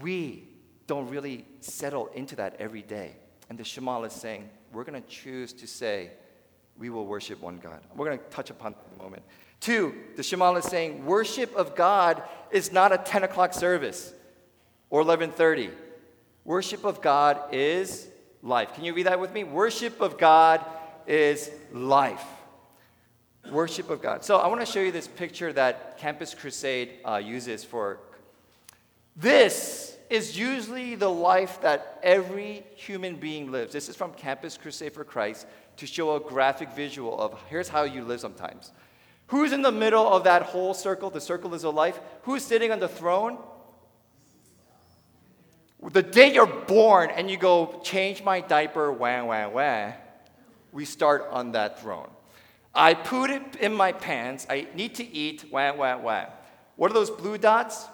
we 0.00 0.45
don't 0.86 1.08
really 1.08 1.44
settle 1.60 2.08
into 2.08 2.36
that 2.36 2.56
every 2.58 2.82
day. 2.82 3.16
And 3.48 3.58
the 3.58 3.64
Shema 3.64 4.02
is 4.02 4.12
saying, 4.12 4.48
we're 4.72 4.84
going 4.84 5.00
to 5.00 5.08
choose 5.08 5.52
to 5.54 5.66
say, 5.66 6.10
we 6.78 6.90
will 6.90 7.06
worship 7.06 7.40
one 7.40 7.58
God. 7.58 7.80
We're 7.94 8.06
going 8.06 8.18
to 8.18 8.24
touch 8.24 8.50
upon 8.50 8.72
that 8.72 8.84
in 8.92 9.00
a 9.00 9.02
moment. 9.02 9.22
Two, 9.60 9.94
the 10.16 10.22
Shema 10.22 10.54
is 10.56 10.64
saying, 10.64 11.06
worship 11.06 11.54
of 11.54 11.74
God 11.74 12.22
is 12.50 12.72
not 12.72 12.92
a 12.92 12.98
10 12.98 13.24
o'clock 13.24 13.54
service 13.54 14.12
or 14.90 15.02
11:30. 15.02 15.70
Worship 16.44 16.84
of 16.84 17.00
God 17.00 17.40
is 17.52 18.08
life. 18.42 18.74
Can 18.74 18.84
you 18.84 18.94
read 18.94 19.06
that 19.06 19.18
with 19.18 19.32
me? 19.32 19.44
Worship 19.44 20.00
of 20.00 20.16
God 20.18 20.64
is 21.06 21.50
life. 21.72 22.24
Worship 23.50 23.90
of 23.90 24.02
God. 24.02 24.24
So 24.24 24.36
I 24.36 24.46
want 24.46 24.60
to 24.60 24.66
show 24.66 24.80
you 24.80 24.92
this 24.92 25.08
picture 25.08 25.52
that 25.52 25.98
Campus 25.98 26.34
Crusade 26.34 26.90
uh, 27.04 27.16
uses 27.16 27.64
for. 27.64 27.98
This 29.16 29.95
is 30.10 30.38
usually 30.38 30.94
the 30.94 31.10
life 31.10 31.60
that 31.62 31.98
every 32.02 32.64
human 32.74 33.16
being 33.16 33.50
lives. 33.50 33.72
This 33.72 33.88
is 33.88 33.96
from 33.96 34.12
Campus 34.12 34.56
Crusade 34.56 34.92
for 34.92 35.04
Christ 35.04 35.46
to 35.76 35.86
show 35.86 36.16
a 36.16 36.20
graphic 36.20 36.70
visual 36.70 37.18
of 37.20 37.40
here's 37.48 37.68
how 37.68 37.82
you 37.84 38.04
live 38.04 38.20
sometimes. 38.20 38.72
Who's 39.28 39.52
in 39.52 39.62
the 39.62 39.72
middle 39.72 40.06
of 40.06 40.24
that 40.24 40.42
whole 40.42 40.74
circle? 40.74 41.10
The 41.10 41.20
circle 41.20 41.54
is 41.54 41.64
a 41.64 41.70
life. 41.70 41.98
Who's 42.22 42.44
sitting 42.44 42.70
on 42.70 42.78
the 42.78 42.88
throne? 42.88 43.38
The 45.82 46.02
day 46.02 46.32
you're 46.32 46.46
born 46.46 47.10
and 47.10 47.30
you 47.30 47.36
go, 47.36 47.80
change 47.82 48.22
my 48.22 48.40
diaper, 48.40 48.92
wah, 48.92 49.24
wah, 49.24 49.48
wah, 49.48 49.92
we 50.72 50.84
start 50.84 51.28
on 51.30 51.52
that 51.52 51.80
throne. 51.80 52.08
I 52.74 52.94
put 52.94 53.30
it 53.30 53.56
in 53.56 53.72
my 53.72 53.92
pants. 53.92 54.46
I 54.48 54.68
need 54.74 54.94
to 54.96 55.06
eat, 55.06 55.46
wah, 55.50 55.72
wah, 55.74 55.96
wah. 55.98 56.26
What 56.76 56.90
are 56.90 56.94
those 56.94 57.10
blue 57.10 57.38
dots? 57.38 57.86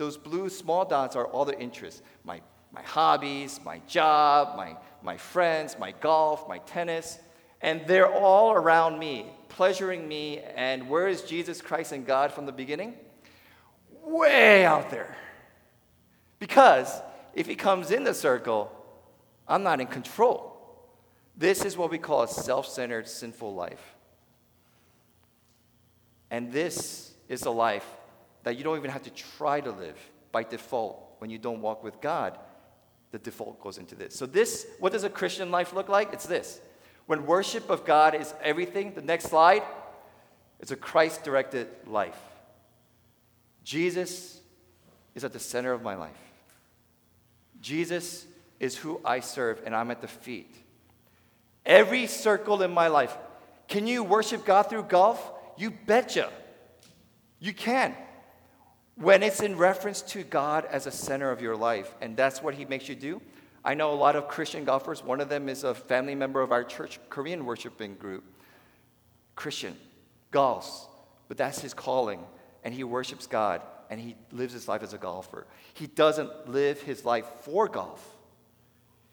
Those 0.00 0.16
blue 0.16 0.48
small 0.48 0.86
dots 0.86 1.14
are 1.14 1.26
all 1.26 1.44
the 1.44 1.60
interests 1.60 2.00
my, 2.24 2.40
my 2.72 2.80
hobbies, 2.80 3.60
my 3.62 3.80
job, 3.80 4.56
my, 4.56 4.78
my 5.02 5.18
friends, 5.18 5.76
my 5.78 5.92
golf, 5.92 6.48
my 6.48 6.56
tennis. 6.56 7.18
And 7.60 7.86
they're 7.86 8.10
all 8.10 8.52
around 8.52 8.98
me, 8.98 9.26
pleasuring 9.50 10.08
me. 10.08 10.40
And 10.56 10.88
where 10.88 11.06
is 11.06 11.20
Jesus 11.20 11.60
Christ 11.60 11.92
and 11.92 12.06
God 12.06 12.32
from 12.32 12.46
the 12.46 12.52
beginning? 12.52 12.94
Way 14.02 14.64
out 14.64 14.88
there. 14.88 15.18
Because 16.38 17.02
if 17.34 17.46
he 17.46 17.54
comes 17.54 17.90
in 17.90 18.02
the 18.02 18.14
circle, 18.14 18.72
I'm 19.46 19.62
not 19.62 19.82
in 19.82 19.86
control. 19.86 20.56
This 21.36 21.62
is 21.62 21.76
what 21.76 21.90
we 21.90 21.98
call 21.98 22.22
a 22.22 22.28
self 22.28 22.66
centered, 22.66 23.06
sinful 23.06 23.54
life. 23.54 23.96
And 26.30 26.50
this 26.50 27.12
is 27.28 27.42
a 27.42 27.50
life 27.50 27.84
that 28.42 28.56
you 28.56 28.64
don't 28.64 28.76
even 28.76 28.90
have 28.90 29.02
to 29.02 29.10
try 29.10 29.60
to 29.60 29.70
live 29.70 29.96
by 30.32 30.42
default 30.42 31.16
when 31.18 31.30
you 31.30 31.38
don't 31.38 31.60
walk 31.60 31.82
with 31.82 32.00
God. 32.00 32.38
The 33.10 33.18
default 33.18 33.60
goes 33.60 33.78
into 33.78 33.94
this. 33.94 34.14
So, 34.14 34.26
this, 34.26 34.66
what 34.78 34.92
does 34.92 35.04
a 35.04 35.10
Christian 35.10 35.50
life 35.50 35.72
look 35.72 35.88
like? 35.88 36.12
It's 36.12 36.26
this. 36.26 36.60
When 37.06 37.26
worship 37.26 37.68
of 37.70 37.84
God 37.84 38.14
is 38.14 38.32
everything, 38.42 38.94
the 38.94 39.02
next 39.02 39.24
slide, 39.24 39.62
it's 40.60 40.70
a 40.70 40.76
Christ 40.76 41.24
directed 41.24 41.68
life. 41.86 42.18
Jesus 43.64 44.40
is 45.14 45.24
at 45.24 45.32
the 45.32 45.40
center 45.40 45.72
of 45.72 45.82
my 45.82 45.96
life. 45.96 46.16
Jesus 47.60 48.26
is 48.60 48.76
who 48.76 49.00
I 49.04 49.20
serve, 49.20 49.60
and 49.66 49.74
I'm 49.74 49.90
at 49.90 50.00
the 50.00 50.08
feet. 50.08 50.54
Every 51.66 52.06
circle 52.06 52.62
in 52.62 52.72
my 52.72 52.88
life. 52.88 53.16
Can 53.68 53.86
you 53.86 54.02
worship 54.02 54.44
God 54.44 54.64
through 54.64 54.84
golf? 54.84 55.32
You 55.56 55.70
betcha. 55.70 56.30
You 57.38 57.52
can 57.52 57.94
when 59.00 59.22
it's 59.22 59.40
in 59.40 59.56
reference 59.56 60.02
to 60.02 60.22
God 60.22 60.66
as 60.66 60.86
a 60.86 60.90
center 60.90 61.30
of 61.30 61.40
your 61.40 61.56
life, 61.56 61.94
and 62.00 62.16
that's 62.16 62.42
what 62.42 62.54
He 62.54 62.64
makes 62.66 62.88
you 62.88 62.94
do. 62.94 63.20
I 63.64 63.74
know 63.74 63.92
a 63.92 63.94
lot 63.94 64.14
of 64.14 64.28
Christian 64.28 64.64
golfers. 64.64 65.02
One 65.02 65.20
of 65.20 65.28
them 65.28 65.48
is 65.48 65.64
a 65.64 65.74
family 65.74 66.14
member 66.14 66.40
of 66.40 66.52
our 66.52 66.64
church 66.64 66.98
Korean 67.08 67.44
worshiping 67.44 67.94
group. 67.94 68.24
Christian, 69.36 69.74
golfs, 70.32 70.86
but 71.28 71.38
that's 71.38 71.60
his 71.60 71.72
calling, 71.72 72.20
and 72.62 72.74
he 72.74 72.84
worships 72.84 73.26
God, 73.26 73.62
and 73.88 73.98
he 73.98 74.16
lives 74.32 74.52
his 74.52 74.68
life 74.68 74.82
as 74.82 74.92
a 74.92 74.98
golfer. 74.98 75.46
He 75.72 75.86
doesn't 75.86 76.50
live 76.50 76.82
his 76.82 77.04
life 77.04 77.26
for 77.40 77.68
golf, 77.68 78.06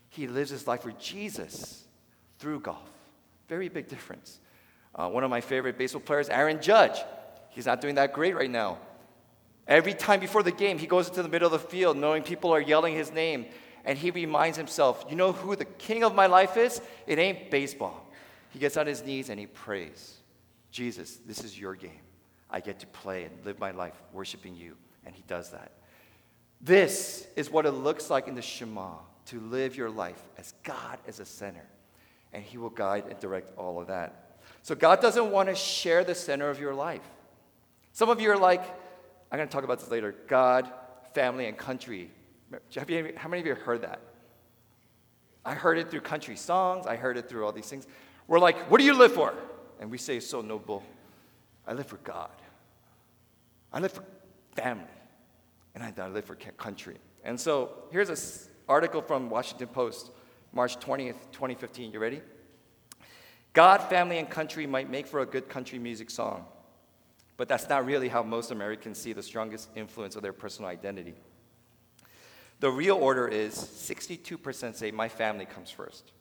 he 0.09 0.27
lives 0.27 0.49
his 0.49 0.67
life 0.67 0.81
for 0.81 0.91
Jesus 0.93 1.85
through 2.39 2.59
golf. 2.59 2.89
Very 3.47 3.69
big 3.69 3.87
difference. 3.87 4.39
Uh, 4.93 5.09
one 5.09 5.23
of 5.23 5.29
my 5.29 5.41
favorite 5.41 5.77
baseball 5.77 6.01
players, 6.01 6.27
Aaron 6.27 6.61
Judge. 6.61 6.99
He's 7.49 7.65
not 7.65 7.81
doing 7.81 7.95
that 7.95 8.13
great 8.13 8.35
right 8.35 8.49
now. 8.49 8.79
Every 9.67 9.93
time 9.93 10.19
before 10.19 10.43
the 10.43 10.51
game, 10.51 10.77
he 10.77 10.87
goes 10.87 11.09
into 11.09 11.21
the 11.23 11.29
middle 11.29 11.53
of 11.53 11.61
the 11.61 11.67
field 11.67 11.97
knowing 11.97 12.23
people 12.23 12.53
are 12.53 12.61
yelling 12.61 12.95
his 12.95 13.11
name, 13.11 13.47
and 13.83 13.97
he 13.97 14.11
reminds 14.11 14.57
himself, 14.57 15.05
you 15.09 15.15
know 15.15 15.31
who 15.31 15.55
the 15.55 15.65
king 15.65 16.03
of 16.03 16.15
my 16.15 16.27
life 16.27 16.57
is? 16.57 16.81
It 17.05 17.19
ain't 17.19 17.51
baseball. 17.51 18.05
He 18.49 18.59
gets 18.59 18.77
on 18.77 18.87
his 18.87 19.03
knees 19.03 19.29
and 19.29 19.39
he 19.39 19.45
prays, 19.45 20.17
Jesus, 20.71 21.19
this 21.25 21.43
is 21.43 21.59
your 21.59 21.75
game. 21.75 22.01
I 22.49 22.59
get 22.59 22.79
to 22.79 22.87
play 22.87 23.25
and 23.25 23.45
live 23.45 23.59
my 23.59 23.71
life 23.71 23.93
worshiping 24.13 24.55
you. 24.55 24.75
And 25.05 25.15
he 25.15 25.23
does 25.27 25.51
that. 25.51 25.71
This 26.59 27.27
is 27.35 27.49
what 27.49 27.65
it 27.65 27.71
looks 27.71 28.09
like 28.09 28.27
in 28.27 28.35
the 28.35 28.41
Shema 28.41 28.93
to 29.27 29.39
live 29.39 29.75
your 29.75 29.89
life 29.89 30.21
as 30.37 30.53
God 30.63 30.97
as 31.07 31.19
a 31.19 31.25
center. 31.25 31.65
And 32.33 32.43
he 32.43 32.57
will 32.57 32.69
guide 32.69 33.05
and 33.09 33.19
direct 33.19 33.57
all 33.57 33.79
of 33.79 33.87
that. 33.87 34.39
So 34.63 34.75
God 34.75 35.01
doesn't 35.01 35.31
want 35.31 35.49
to 35.49 35.55
share 35.55 36.03
the 36.03 36.15
center 36.15 36.49
of 36.49 36.59
your 36.59 36.73
life. 36.73 37.01
Some 37.93 38.09
of 38.09 38.19
you 38.19 38.31
are 38.31 38.37
like, 38.37 38.63
I'm 39.31 39.37
going 39.37 39.47
to 39.47 39.53
talk 39.53 39.63
about 39.63 39.79
this 39.79 39.89
later 39.89 40.15
God, 40.27 40.71
family, 41.13 41.47
and 41.47 41.57
country. 41.57 42.11
You, 42.71 43.13
how 43.15 43.27
many 43.27 43.41
of 43.41 43.45
you 43.45 43.55
heard 43.55 43.81
that? 43.81 43.99
I 45.43 45.53
heard 45.53 45.77
it 45.77 45.89
through 45.89 46.01
country 46.01 46.35
songs, 46.35 46.85
I 46.85 46.95
heard 46.95 47.17
it 47.17 47.29
through 47.29 47.45
all 47.45 47.51
these 47.51 47.69
things. 47.69 47.87
We're 48.27 48.39
like, 48.39 48.69
what 48.69 48.79
do 48.79 48.85
you 48.85 48.93
live 48.93 49.13
for? 49.13 49.33
And 49.79 49.89
we 49.89 49.97
say, 49.97 50.19
so 50.19 50.41
noble. 50.41 50.83
I 51.65 51.73
live 51.73 51.87
for 51.87 51.97
God. 51.97 52.31
I 53.71 53.79
live 53.79 53.91
for 53.91 54.03
family. 54.55 54.83
And 55.75 55.83
I 55.83 56.07
live 56.07 56.25
for 56.25 56.35
country. 56.35 56.97
And 57.23 57.39
so 57.39 57.71
here's 57.91 58.09
an 58.09 58.17
article 58.67 59.01
from 59.01 59.29
Washington 59.29 59.67
Post, 59.67 60.11
March 60.51 60.79
20th, 60.79 61.31
2015. 61.31 61.91
You 61.91 61.99
ready? 61.99 62.21
God, 63.53 63.77
family, 63.83 64.17
and 64.17 64.29
country 64.29 64.67
might 64.67 64.89
make 64.89 65.07
for 65.07 65.19
a 65.19 65.25
good 65.25 65.49
country 65.49 65.79
music 65.79 66.09
song, 66.09 66.45
but 67.37 67.47
that's 67.47 67.69
not 67.69 67.85
really 67.85 68.09
how 68.09 68.23
most 68.23 68.51
Americans 68.51 68.97
see 68.97 69.13
the 69.13 69.23
strongest 69.23 69.69
influence 69.75 70.15
of 70.15 70.23
their 70.23 70.33
personal 70.33 70.69
identity. 70.69 71.15
The 72.59 72.71
real 72.71 72.97
order 72.97 73.27
is 73.27 73.53
62% 73.55 74.75
say, 74.75 74.89
My 74.89 75.07
family 75.07 75.45
comes 75.45 75.69
first, 75.69 76.11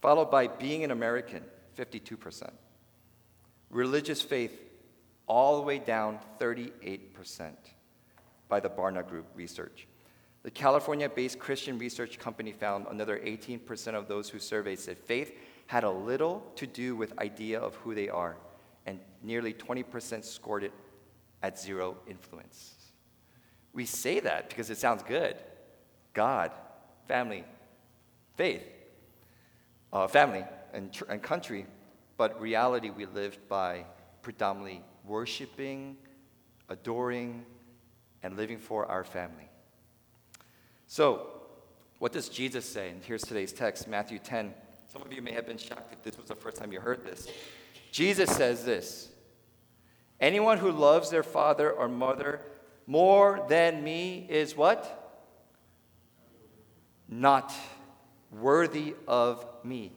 followed 0.00 0.30
by 0.30 0.46
being 0.46 0.82
an 0.82 0.90
American, 0.90 1.44
52%. 1.76 2.50
Religious 3.70 4.22
faith, 4.22 4.58
all 5.26 5.56
the 5.56 5.62
way 5.62 5.78
down 5.78 6.18
38% 6.40 7.52
by 8.48 8.60
the 8.60 8.70
Barna 8.70 9.06
Group 9.06 9.26
research. 9.34 9.86
The 10.42 10.50
California 10.50 11.10
based 11.10 11.38
Christian 11.38 11.78
research 11.78 12.18
company 12.18 12.52
found 12.52 12.86
another 12.88 13.18
18% 13.18 13.94
of 13.94 14.08
those 14.08 14.30
who 14.30 14.38
surveyed 14.38 14.78
said 14.78 14.96
faith 14.96 15.36
had 15.66 15.84
a 15.84 15.90
little 15.90 16.50
to 16.56 16.66
do 16.66 16.96
with 16.96 17.18
idea 17.18 17.60
of 17.60 17.74
who 17.76 17.94
they 17.94 18.08
are, 18.08 18.38
and 18.88 18.98
nearly 19.22 19.52
20% 19.52 20.24
scored 20.24 20.64
it 20.64 20.72
at 21.42 21.60
zero 21.60 21.98
influence. 22.08 22.74
We 23.74 23.84
say 23.84 24.18
that 24.20 24.48
because 24.48 24.70
it 24.70 24.78
sounds 24.78 25.02
good 25.02 25.36
God, 26.14 26.50
family, 27.06 27.44
faith, 28.34 28.62
uh, 29.92 30.08
family, 30.08 30.42
and, 30.72 30.90
tr- 30.90 31.04
and 31.10 31.22
country, 31.22 31.66
but 32.16 32.40
reality 32.40 32.88
we 32.88 33.04
lived 33.04 33.38
by 33.46 33.84
predominantly 34.22 34.82
worshiping, 35.04 35.98
adoring, 36.70 37.44
and 38.22 38.38
living 38.38 38.58
for 38.58 38.86
our 38.86 39.04
family. 39.04 39.50
So, 40.86 41.26
what 41.98 42.12
does 42.12 42.30
Jesus 42.30 42.64
say? 42.64 42.88
And 42.88 43.04
here's 43.04 43.22
today's 43.22 43.52
text, 43.52 43.86
Matthew 43.86 44.18
10. 44.18 44.54
Some 44.90 45.02
of 45.02 45.12
you 45.12 45.20
may 45.20 45.32
have 45.32 45.46
been 45.46 45.58
shocked 45.58 45.92
if 45.92 46.02
this 46.02 46.16
was 46.16 46.28
the 46.28 46.34
first 46.34 46.56
time 46.56 46.72
you 46.72 46.80
heard 46.80 47.04
this. 47.04 47.28
Jesus 47.90 48.30
says 48.30 48.64
this 48.64 49.08
Anyone 50.20 50.58
who 50.58 50.72
loves 50.72 51.10
their 51.10 51.22
father 51.22 51.70
or 51.70 51.88
mother 51.88 52.40
more 52.86 53.44
than 53.48 53.84
me 53.84 54.26
is 54.28 54.56
what? 54.56 54.94
Not 57.08 57.52
worthy 58.30 58.94
of 59.06 59.46
me. 59.64 59.92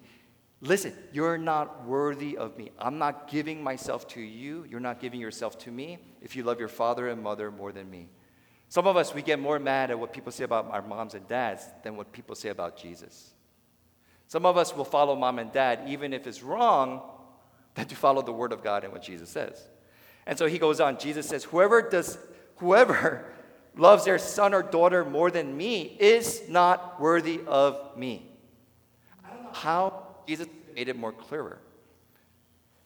Listen, 0.62 0.94
you're 1.12 1.40
not 1.40 1.86
worthy 1.86 2.38
of 2.38 2.56
me. 2.56 2.70
I'm 2.78 3.00
not 3.00 3.30
giving 3.30 3.64
myself 3.64 4.08
to 4.10 4.22
you. 4.22 4.66
You're 4.70 4.80
not 4.80 5.00
giving 5.00 5.20
yourself 5.20 5.58
to 5.60 5.72
me 5.72 5.98
if 6.22 6.36
you 6.36 6.44
love 6.44 6.60
your 6.60 6.68
father 6.68 7.10
and 7.10 7.22
mother 7.22 7.50
more 7.50 7.72
than 7.72 7.90
me. 7.90 8.10
Some 8.70 8.88
of 8.88 8.96
us, 8.96 9.14
we 9.14 9.22
get 9.22 9.40
more 9.40 9.60
mad 9.60 9.90
at 9.90 10.00
what 10.00 10.14
people 10.14 10.32
say 10.32 10.44
about 10.44 10.70
our 10.72 10.84
moms 10.84 11.16
and 11.16 11.28
dads 11.28 11.66
than 11.84 11.98
what 11.98 12.12
people 12.12 12.36
say 12.36 12.50
about 12.50 12.78
Jesus. 12.78 13.34
Some 14.28 14.46
of 14.46 14.56
us 14.56 14.76
will 14.76 14.86
follow 14.86 15.16
mom 15.16 15.40
and 15.40 15.52
dad 15.52 15.82
even 15.88 16.14
if 16.14 16.28
it's 16.28 16.42
wrong 16.42 17.02
than 17.76 17.88
to 17.88 17.96
follow 17.96 18.22
the 18.22 18.32
word 18.32 18.52
of 18.52 18.64
God 18.64 18.84
and 18.84 18.92
what 18.92 19.04
Jesus 19.04 19.30
says. 19.30 19.68
And 20.26 20.38
so 20.38 20.46
he 20.46 20.60
goes 20.60 20.80
on. 20.80 20.98
Jesus 20.98 21.28
says, 21.28 21.44
Whoever 21.46 21.82
does, 21.82 22.18
whoever 22.58 23.26
loves 23.76 24.06
their 24.06 24.18
son 24.18 24.54
or 24.54 24.62
daughter 24.62 25.06
more 25.06 25.32
than 25.32 25.56
me 25.56 25.96
is 26.00 26.44
not 26.50 27.00
worthy 27.00 27.42
of 27.48 27.98
me. 27.98 28.28
How 29.54 30.08
Jesus 30.28 30.48
made 30.76 30.90
it 30.90 30.98
more 30.98 31.12
clearer. 31.12 31.60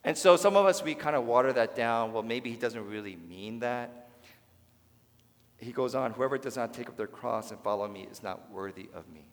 And 0.04 0.18
so 0.18 0.38
some 0.38 0.56
of 0.56 0.66
us, 0.66 0.84
we 0.84 0.94
kind 0.94 1.16
of 1.16 1.26
water 1.26 1.52
that 1.54 1.76
down. 1.76 2.14
Well, 2.14 2.24
maybe 2.24 2.52
he 2.52 2.56
doesn't 2.56 2.88
really 2.88 3.16
mean 3.16 3.60
that. 3.60 4.10
He 5.58 5.72
goes 5.72 5.96
on, 5.96 6.12
whoever 6.12 6.38
does 6.38 6.56
not 6.56 6.74
take 6.74 6.88
up 6.90 6.98
their 6.98 7.08
cross 7.08 7.50
and 7.50 7.60
follow 7.62 7.88
me 7.88 8.08
is 8.12 8.22
not 8.22 8.52
worthy 8.52 8.88
of 8.94 9.08
me. 9.12 9.26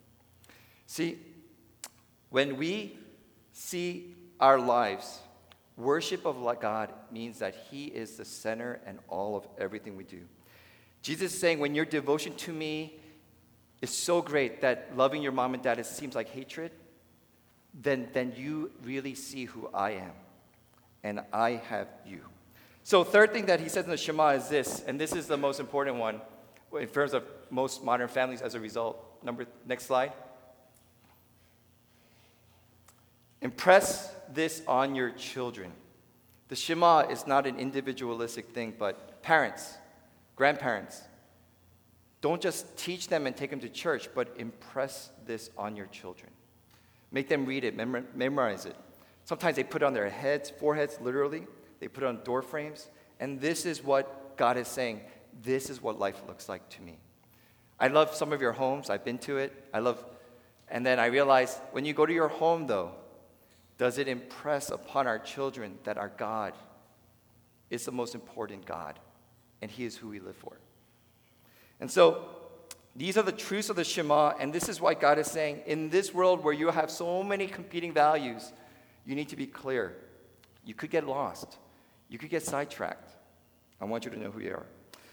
See, 0.87 1.19
when 2.29 2.57
we 2.57 2.97
see 3.51 4.15
our 4.39 4.59
lives, 4.59 5.19
worship 5.77 6.25
of 6.25 6.37
God 6.59 6.93
means 7.11 7.39
that 7.39 7.55
He 7.69 7.85
is 7.85 8.17
the 8.17 8.25
center 8.25 8.79
and 8.85 8.99
all 9.07 9.35
of 9.35 9.47
everything 9.57 9.95
we 9.95 10.03
do. 10.03 10.21
Jesus 11.01 11.33
is 11.33 11.39
saying, 11.39 11.59
when 11.59 11.75
your 11.75 11.85
devotion 11.85 12.33
to 12.35 12.53
me 12.53 12.99
is 13.81 13.89
so 13.89 14.21
great 14.21 14.61
that 14.61 14.91
loving 14.95 15.21
your 15.21 15.33
mom 15.33 15.53
and 15.53 15.61
dad 15.61 15.79
it 15.79 15.85
seems 15.85 16.15
like 16.15 16.29
hatred, 16.29 16.71
then, 17.73 18.07
then 18.13 18.33
you 18.35 18.71
really 18.83 19.15
see 19.15 19.45
who 19.45 19.69
I 19.73 19.91
am. 19.91 20.11
And 21.03 21.21
I 21.33 21.61
have 21.67 21.87
you. 22.05 22.21
So, 22.83 23.03
third 23.03 23.33
thing 23.33 23.47
that 23.47 23.59
he 23.59 23.69
says 23.69 23.85
in 23.85 23.91
the 23.91 23.97
Shema 23.97 24.29
is 24.29 24.47
this, 24.47 24.83
and 24.87 24.99
this 24.99 25.13
is 25.13 25.27
the 25.27 25.37
most 25.37 25.59
important 25.59 25.97
one 25.97 26.21
in 26.79 26.87
terms 26.87 27.13
of 27.13 27.23
most 27.49 27.83
modern 27.83 28.07
families 28.07 28.41
as 28.41 28.55
a 28.55 28.59
result. 28.59 28.97
Number, 29.23 29.45
next 29.65 29.85
slide. 29.85 30.13
Impress 33.41 34.09
this 34.33 34.61
on 34.67 34.95
your 34.95 35.11
children. 35.11 35.71
The 36.49 36.55
Shema 36.55 37.07
is 37.09 37.25
not 37.25 37.47
an 37.47 37.57
individualistic 37.57 38.49
thing, 38.49 38.73
but 38.77 39.21
parents, 39.21 39.75
grandparents, 40.35 41.01
don't 42.21 42.41
just 42.41 42.77
teach 42.77 43.07
them 43.07 43.27
and 43.27 43.35
take 43.35 43.49
them 43.49 43.59
to 43.59 43.69
church, 43.69 44.09
but 44.15 44.33
impress 44.37 45.09
this 45.25 45.49
on 45.57 45.75
your 45.75 45.87
children. 45.87 46.29
Make 47.11 47.27
them 47.27 47.45
read 47.45 47.63
it, 47.63 47.75
memorize 47.75 48.65
it. 48.65 48.75
Sometimes 49.25 49.55
they 49.55 49.63
put 49.63 49.81
it 49.81 49.85
on 49.85 49.93
their 49.93 50.09
heads, 50.09 50.49
foreheads, 50.49 50.97
literally. 51.01 51.45
They 51.79 51.87
put 51.87 52.03
it 52.03 52.07
on 52.07 52.23
door 52.23 52.41
frames. 52.41 52.89
And 53.19 53.39
this 53.39 53.65
is 53.65 53.83
what 53.83 54.37
God 54.37 54.57
is 54.57 54.67
saying. 54.67 55.01
This 55.41 55.69
is 55.69 55.81
what 55.81 55.99
life 55.99 56.21
looks 56.27 56.47
like 56.47 56.67
to 56.69 56.81
me. 56.81 56.97
I 57.79 57.87
love 57.87 58.15
some 58.15 58.31
of 58.31 58.41
your 58.41 58.53
homes. 58.53 58.89
I've 58.89 59.03
been 59.03 59.17
to 59.19 59.37
it. 59.37 59.51
I 59.73 59.79
love, 59.79 60.03
and 60.69 60.85
then 60.85 60.99
I 60.99 61.07
realized 61.07 61.59
when 61.71 61.85
you 61.85 61.93
go 61.93 62.05
to 62.05 62.13
your 62.13 62.29
home, 62.29 62.67
though, 62.67 62.91
does 63.77 63.97
it 63.97 64.07
impress 64.07 64.69
upon 64.69 65.07
our 65.07 65.19
children 65.19 65.77
that 65.83 65.97
our 65.97 66.09
God 66.09 66.53
is 67.69 67.85
the 67.85 67.91
most 67.91 68.15
important 68.15 68.65
God 68.65 68.99
and 69.61 69.71
He 69.71 69.85
is 69.85 69.97
who 69.97 70.09
we 70.09 70.19
live 70.19 70.35
for? 70.35 70.57
And 71.79 71.89
so 71.89 72.25
these 72.95 73.17
are 73.17 73.23
the 73.23 73.31
truths 73.31 73.69
of 73.69 73.75
the 73.75 73.83
Shema, 73.83 74.33
and 74.39 74.53
this 74.53 74.69
is 74.69 74.79
why 74.79 74.93
God 74.93 75.17
is 75.17 75.27
saying, 75.27 75.63
in 75.65 75.89
this 75.89 76.13
world 76.13 76.43
where 76.43 76.53
you 76.53 76.69
have 76.69 76.91
so 76.91 77.23
many 77.23 77.47
competing 77.47 77.91
values, 77.91 78.53
you 79.05 79.15
need 79.15 79.29
to 79.29 79.35
be 79.35 79.47
clear. 79.47 79.95
You 80.63 80.75
could 80.75 80.91
get 80.91 81.05
lost, 81.05 81.57
you 82.09 82.19
could 82.19 82.29
get 82.29 82.43
sidetracked. 82.43 83.09
I 83.81 83.85
want 83.85 84.05
you 84.05 84.11
to 84.11 84.19
know 84.19 84.29
who 84.29 84.39
you 84.39 84.51
are. 84.51 84.65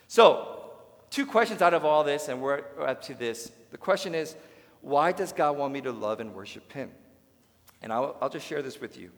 So, 0.06 0.70
two 1.08 1.24
questions 1.24 1.62
out 1.62 1.74
of 1.74 1.84
all 1.84 2.04
this, 2.04 2.28
and 2.28 2.40
we're 2.40 2.62
up 2.78 3.02
to 3.02 3.14
this. 3.14 3.50
The 3.70 3.78
question 3.78 4.14
is, 4.14 4.36
why 4.82 5.12
does 5.12 5.32
God 5.32 5.56
want 5.56 5.72
me 5.72 5.80
to 5.80 5.92
love 5.92 6.20
and 6.20 6.34
worship 6.34 6.70
Him? 6.72 6.90
And 7.82 7.92
I'll, 7.92 8.16
I'll 8.20 8.28
just 8.28 8.46
share 8.46 8.62
this 8.62 8.80
with 8.80 8.98
you. 8.98 9.10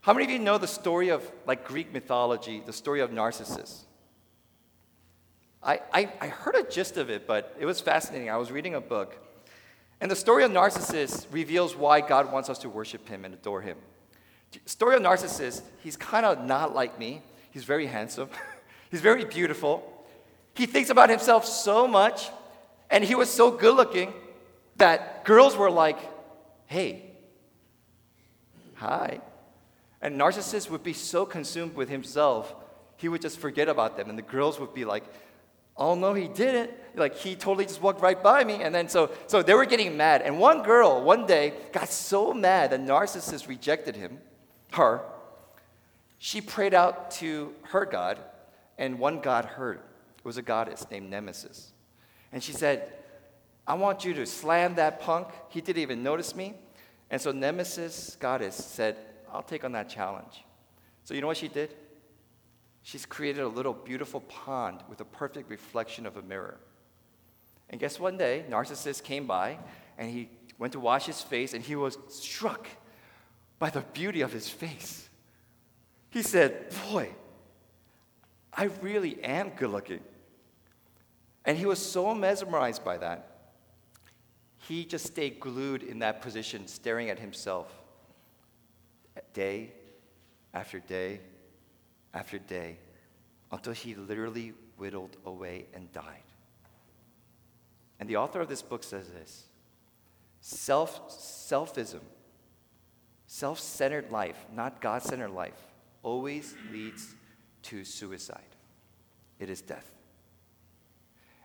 How 0.00 0.12
many 0.12 0.24
of 0.26 0.30
you 0.30 0.38
know 0.38 0.58
the 0.58 0.66
story 0.66 1.08
of 1.08 1.30
like 1.46 1.66
Greek 1.66 1.92
mythology, 1.92 2.62
the 2.64 2.72
story 2.72 3.00
of 3.00 3.12
Narcissus? 3.12 3.84
I, 5.62 5.80
I, 5.92 6.12
I 6.20 6.26
heard 6.28 6.56
a 6.56 6.62
gist 6.62 6.98
of 6.98 7.08
it, 7.08 7.26
but 7.26 7.56
it 7.58 7.64
was 7.64 7.80
fascinating. 7.80 8.28
I 8.28 8.36
was 8.36 8.52
reading 8.52 8.74
a 8.74 8.82
book, 8.82 9.16
and 10.00 10.10
the 10.10 10.16
story 10.16 10.44
of 10.44 10.52
Narcissus 10.52 11.26
reveals 11.30 11.74
why 11.74 12.02
God 12.02 12.30
wants 12.30 12.50
us 12.50 12.58
to 12.58 12.68
worship 12.68 13.08
him 13.08 13.24
and 13.24 13.32
adore 13.32 13.62
him. 13.62 13.78
Story 14.66 14.96
of 14.96 15.02
Narcissus, 15.02 15.62
he's 15.82 15.96
kind 15.96 16.26
of 16.26 16.44
not 16.44 16.74
like 16.74 16.98
me. 16.98 17.22
He's 17.50 17.64
very 17.64 17.86
handsome. 17.86 18.28
he's 18.90 19.00
very 19.00 19.24
beautiful. 19.24 19.90
He 20.52 20.66
thinks 20.66 20.90
about 20.90 21.08
himself 21.08 21.46
so 21.46 21.88
much, 21.88 22.28
and 22.90 23.02
he 23.02 23.14
was 23.14 23.30
so 23.30 23.50
good 23.50 23.74
looking 23.74 24.12
that 24.76 25.24
girls 25.24 25.56
were 25.56 25.70
like, 25.70 25.98
hey, 26.66 27.13
hi. 28.84 29.20
And 30.02 30.18
Narcissus 30.18 30.68
would 30.68 30.82
be 30.82 30.92
so 30.92 31.24
consumed 31.24 31.74
with 31.74 31.88
himself, 31.88 32.54
he 32.96 33.08
would 33.08 33.22
just 33.22 33.38
forget 33.38 33.68
about 33.68 33.96
them, 33.96 34.08
and 34.10 34.18
the 34.18 34.22
girls 34.22 34.60
would 34.60 34.74
be 34.74 34.84
like, 34.84 35.04
Oh 35.76 35.94
no, 35.96 36.14
he 36.14 36.28
didn't. 36.28 36.70
Like 36.94 37.16
he 37.16 37.34
totally 37.34 37.64
just 37.64 37.82
walked 37.82 38.00
right 38.00 38.22
by 38.22 38.44
me. 38.44 38.62
And 38.62 38.72
then 38.72 38.88
so 38.88 39.10
so 39.26 39.42
they 39.42 39.54
were 39.54 39.66
getting 39.66 39.96
mad. 39.96 40.22
And 40.22 40.38
one 40.38 40.62
girl 40.62 41.02
one 41.02 41.26
day 41.26 41.54
got 41.72 41.88
so 41.88 42.32
mad 42.32 42.70
that 42.70 42.80
narcissist 42.80 43.48
rejected 43.48 43.96
him, 43.96 44.18
her. 44.72 45.02
She 46.18 46.40
prayed 46.40 46.74
out 46.74 47.10
to 47.12 47.52
her 47.64 47.84
God, 47.84 48.18
and 48.78 48.98
one 48.98 49.20
God 49.20 49.44
heard. 49.44 49.80
It 50.18 50.24
was 50.24 50.36
a 50.36 50.42
goddess 50.42 50.86
named 50.90 51.10
Nemesis. 51.10 51.72
And 52.32 52.42
she 52.42 52.52
said, 52.52 52.92
I 53.66 53.74
want 53.74 54.04
you 54.04 54.14
to 54.14 54.26
slam 54.26 54.76
that 54.76 55.00
punk. 55.00 55.28
He 55.48 55.60
didn't 55.60 55.82
even 55.82 56.02
notice 56.02 56.34
me. 56.34 56.54
And 57.10 57.20
so 57.20 57.32
Nemesis, 57.32 58.16
goddess, 58.18 58.56
said, 58.56 58.96
I'll 59.32 59.42
take 59.42 59.64
on 59.64 59.72
that 59.72 59.88
challenge. 59.88 60.44
So 61.04 61.14
you 61.14 61.20
know 61.20 61.26
what 61.26 61.36
she 61.36 61.48
did? 61.48 61.74
She's 62.82 63.06
created 63.06 63.42
a 63.42 63.48
little 63.48 63.72
beautiful 63.72 64.20
pond 64.20 64.80
with 64.88 65.00
a 65.00 65.04
perfect 65.04 65.50
reflection 65.50 66.06
of 66.06 66.16
a 66.16 66.22
mirror. 66.22 66.58
And 67.70 67.80
guess 67.80 67.98
one 67.98 68.16
day, 68.16 68.44
Narcissus 68.48 69.00
came 69.00 69.26
by 69.26 69.58
and 69.98 70.10
he 70.10 70.28
went 70.58 70.72
to 70.74 70.80
wash 70.80 71.06
his 71.06 71.20
face 71.20 71.54
and 71.54 71.64
he 71.64 71.76
was 71.76 71.98
struck 72.08 72.68
by 73.58 73.70
the 73.70 73.80
beauty 73.80 74.20
of 74.20 74.32
his 74.32 74.48
face. 74.48 75.08
He 76.10 76.22
said, 76.22 76.74
Boy, 76.90 77.10
I 78.52 78.64
really 78.82 79.22
am 79.24 79.50
good 79.50 79.70
looking. 79.70 80.00
And 81.44 81.58
he 81.58 81.66
was 81.66 81.78
so 81.78 82.14
mesmerized 82.14 82.84
by 82.84 82.98
that, 82.98 83.33
he 84.68 84.84
just 84.84 85.06
stayed 85.06 85.40
glued 85.40 85.82
in 85.82 85.98
that 85.98 86.22
position, 86.22 86.66
staring 86.66 87.10
at 87.10 87.18
himself 87.18 87.72
day 89.32 89.72
after 90.52 90.80
day 90.80 91.20
after 92.14 92.38
day 92.38 92.78
until 93.52 93.72
he 93.72 93.94
literally 93.94 94.52
whittled 94.76 95.16
away 95.26 95.66
and 95.74 95.92
died. 95.92 96.22
And 98.00 98.08
the 98.08 98.16
author 98.16 98.40
of 98.40 98.48
this 98.48 98.62
book 98.62 98.82
says 98.82 99.08
this 99.08 99.44
self 100.40 101.10
selfism, 101.10 102.00
self 103.26 103.58
centered 103.58 104.10
life, 104.10 104.46
not 104.54 104.80
God 104.80 105.02
centered 105.02 105.30
life, 105.30 105.60
always 106.02 106.54
leads 106.72 107.14
to 107.64 107.84
suicide. 107.84 108.40
It 109.38 109.50
is 109.50 109.60
death. 109.60 109.93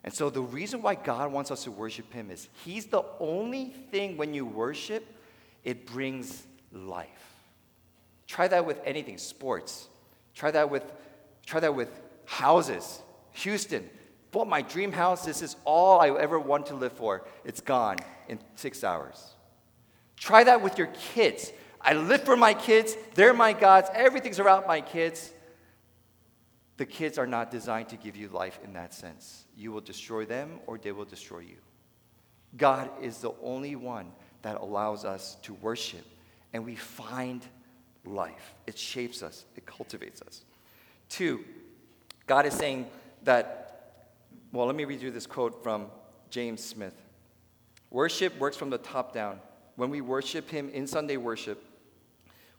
And 0.03 0.13
so, 0.13 0.29
the 0.29 0.41
reason 0.41 0.81
why 0.81 0.95
God 0.95 1.31
wants 1.31 1.51
us 1.51 1.65
to 1.65 1.71
worship 1.71 2.11
Him 2.13 2.31
is 2.31 2.47
He's 2.63 2.85
the 2.85 3.03
only 3.19 3.65
thing 3.91 4.17
when 4.17 4.33
you 4.33 4.45
worship, 4.45 5.05
it 5.63 5.85
brings 5.85 6.45
life. 6.71 7.07
Try 8.27 8.47
that 8.47 8.65
with 8.65 8.79
anything, 8.85 9.17
sports. 9.17 9.89
Try 10.35 10.51
that 10.51 10.69
with, 10.69 10.83
try 11.45 11.59
that 11.59 11.75
with 11.75 11.89
houses. 12.25 13.01
Houston, 13.33 13.89
bought 14.31 14.47
my 14.47 14.61
dream 14.61 14.91
house. 14.91 15.25
This 15.25 15.41
is 15.41 15.55
all 15.65 15.99
I 15.99 16.09
ever 16.09 16.39
want 16.39 16.67
to 16.67 16.75
live 16.75 16.93
for. 16.93 17.25
It's 17.43 17.61
gone 17.61 17.97
in 18.27 18.39
six 18.55 18.83
hours. 18.83 19.33
Try 20.15 20.43
that 20.43 20.61
with 20.61 20.77
your 20.77 20.87
kids. 21.13 21.51
I 21.81 21.93
live 21.93 22.23
for 22.23 22.35
my 22.35 22.53
kids. 22.53 22.95
They're 23.15 23.33
my 23.33 23.53
gods. 23.53 23.89
Everything's 23.93 24.39
around 24.39 24.67
my 24.67 24.81
kids. 24.81 25.31
The 26.79 26.85
kids 26.85 27.17
are 27.17 27.27
not 27.27 27.51
designed 27.51 27.89
to 27.89 27.97
give 27.97 28.15
you 28.15 28.29
life 28.29 28.57
in 28.63 28.71
that 28.71 28.93
sense. 28.93 29.43
You 29.57 29.73
will 29.73 29.81
destroy 29.81 30.23
them 30.23 30.61
or 30.65 30.77
they 30.77 30.93
will 30.93 31.03
destroy 31.03 31.39
you. 31.39 31.57
God 32.55 32.89
is 33.01 33.17
the 33.17 33.33
only 33.43 33.75
one 33.75 34.13
that 34.43 34.55
allows 34.61 35.03
us 35.03 35.35
to 35.41 35.53
worship, 35.55 36.05
and 36.53 36.63
we 36.63 36.77
find 36.77 37.45
life. 38.05 38.55
It 38.65 38.77
shapes 38.77 39.21
us, 39.21 39.43
it 39.57 39.65
cultivates 39.65 40.21
us. 40.21 40.45
Two, 41.09 41.43
God 42.25 42.45
is 42.45 42.53
saying 42.53 42.87
that, 43.25 43.97
well, 44.53 44.65
let 44.65 44.75
me 44.77 44.85
read 44.85 45.01
you 45.01 45.11
this 45.11 45.27
quote 45.27 45.61
from 45.61 45.87
James 46.29 46.63
Smith. 46.63 46.95
Worship 47.89 48.39
works 48.39 48.55
from 48.55 48.69
the 48.69 48.77
top 48.77 49.13
down. 49.13 49.41
When 49.75 49.89
we 49.89 49.99
worship 49.99 50.49
Him 50.49 50.69
in 50.69 50.87
Sunday 50.87 51.17
worship, 51.17 51.61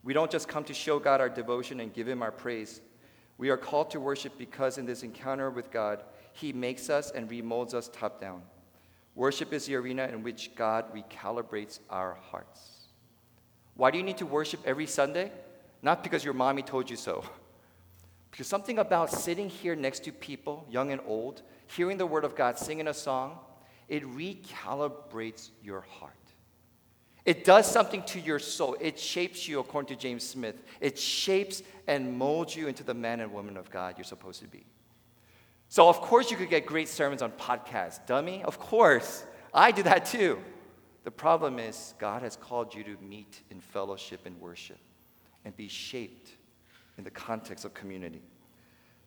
we 0.04 0.12
don't 0.12 0.30
just 0.30 0.46
come 0.46 0.64
to 0.64 0.74
show 0.74 0.98
God 0.98 1.22
our 1.22 1.30
devotion 1.30 1.80
and 1.80 1.90
give 1.90 2.06
Him 2.06 2.20
our 2.20 2.30
praise. 2.30 2.82
We 3.40 3.48
are 3.48 3.56
called 3.56 3.90
to 3.92 4.00
worship 4.00 4.36
because 4.36 4.76
in 4.76 4.84
this 4.84 5.02
encounter 5.02 5.48
with 5.48 5.70
God, 5.70 6.04
He 6.34 6.52
makes 6.52 6.90
us 6.90 7.10
and 7.10 7.26
remolds 7.26 7.72
us 7.72 7.88
top 7.90 8.20
down. 8.20 8.42
Worship 9.14 9.54
is 9.54 9.64
the 9.64 9.76
arena 9.76 10.08
in 10.08 10.22
which 10.22 10.54
God 10.54 10.84
recalibrates 10.94 11.78
our 11.88 12.18
hearts. 12.30 12.88
Why 13.76 13.90
do 13.90 13.96
you 13.96 14.04
need 14.04 14.18
to 14.18 14.26
worship 14.26 14.60
every 14.66 14.86
Sunday? 14.86 15.32
Not 15.80 16.02
because 16.02 16.22
your 16.22 16.34
mommy 16.34 16.62
told 16.62 16.90
you 16.90 16.96
so. 16.96 17.24
Because 18.30 18.46
something 18.46 18.78
about 18.78 19.10
sitting 19.10 19.48
here 19.48 19.74
next 19.74 20.04
to 20.04 20.12
people, 20.12 20.64
young 20.70 20.92
and 20.92 21.00
old, 21.04 21.42
hearing 21.66 21.96
the 21.96 22.06
Word 22.06 22.24
of 22.24 22.36
God, 22.36 22.58
singing 22.58 22.86
a 22.86 22.94
song, 22.94 23.38
it 23.88 24.04
recalibrates 24.04 25.48
your 25.64 25.80
heart. 25.80 26.19
It 27.30 27.44
does 27.44 27.70
something 27.70 28.02
to 28.06 28.18
your 28.18 28.40
soul. 28.40 28.76
It 28.80 28.98
shapes 28.98 29.46
you, 29.46 29.60
according 29.60 29.94
to 29.94 30.02
James 30.02 30.26
Smith. 30.26 30.64
It 30.80 30.98
shapes 30.98 31.62
and 31.86 32.18
molds 32.18 32.56
you 32.56 32.66
into 32.66 32.82
the 32.82 32.92
man 32.92 33.20
and 33.20 33.32
woman 33.32 33.56
of 33.56 33.70
God 33.70 33.94
you're 33.96 34.04
supposed 34.04 34.40
to 34.40 34.48
be. 34.48 34.66
So, 35.68 35.88
of 35.88 36.00
course, 36.00 36.32
you 36.32 36.36
could 36.36 36.50
get 36.50 36.66
great 36.66 36.88
sermons 36.88 37.22
on 37.22 37.30
podcasts. 37.30 38.04
Dummy? 38.04 38.42
Of 38.42 38.58
course. 38.58 39.22
I 39.54 39.70
do 39.70 39.84
that 39.84 40.06
too. 40.06 40.40
The 41.04 41.12
problem 41.12 41.60
is, 41.60 41.94
God 42.00 42.22
has 42.22 42.34
called 42.34 42.74
you 42.74 42.82
to 42.82 42.96
meet 43.00 43.42
in 43.48 43.60
fellowship 43.60 44.22
and 44.26 44.36
worship 44.40 44.78
and 45.44 45.56
be 45.56 45.68
shaped 45.68 46.32
in 46.98 47.04
the 47.04 47.12
context 47.12 47.64
of 47.64 47.74
community. 47.74 48.22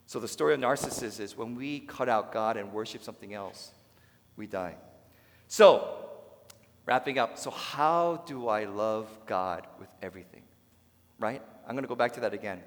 So, 0.06 0.22
the 0.22 0.30
story 0.30 0.54
of 0.54 0.62
Narcissus 0.62 1.20
is 1.20 1.36
when 1.36 1.56
we 1.56 1.82
cut 1.82 2.08
out 2.08 2.32
God 2.32 2.56
and 2.56 2.72
worship 2.72 3.04
something 3.04 3.34
else, 3.34 3.72
we 4.38 4.48
die. 4.48 4.76
So, 5.50 6.12
wrapping 6.86 7.18
up, 7.18 7.38
so 7.38 7.50
how 7.50 8.24
do 8.26 8.48
I 8.48 8.66
love 8.66 9.08
God 9.26 9.68
with 9.80 9.90
everything? 10.02 10.44
Right? 11.20 11.42
I'm 11.68 11.76
going 11.76 11.84
to 11.84 11.90
go 11.90 11.96
back 11.96 12.14
to 12.14 12.22
that 12.22 12.34
again. 12.34 12.62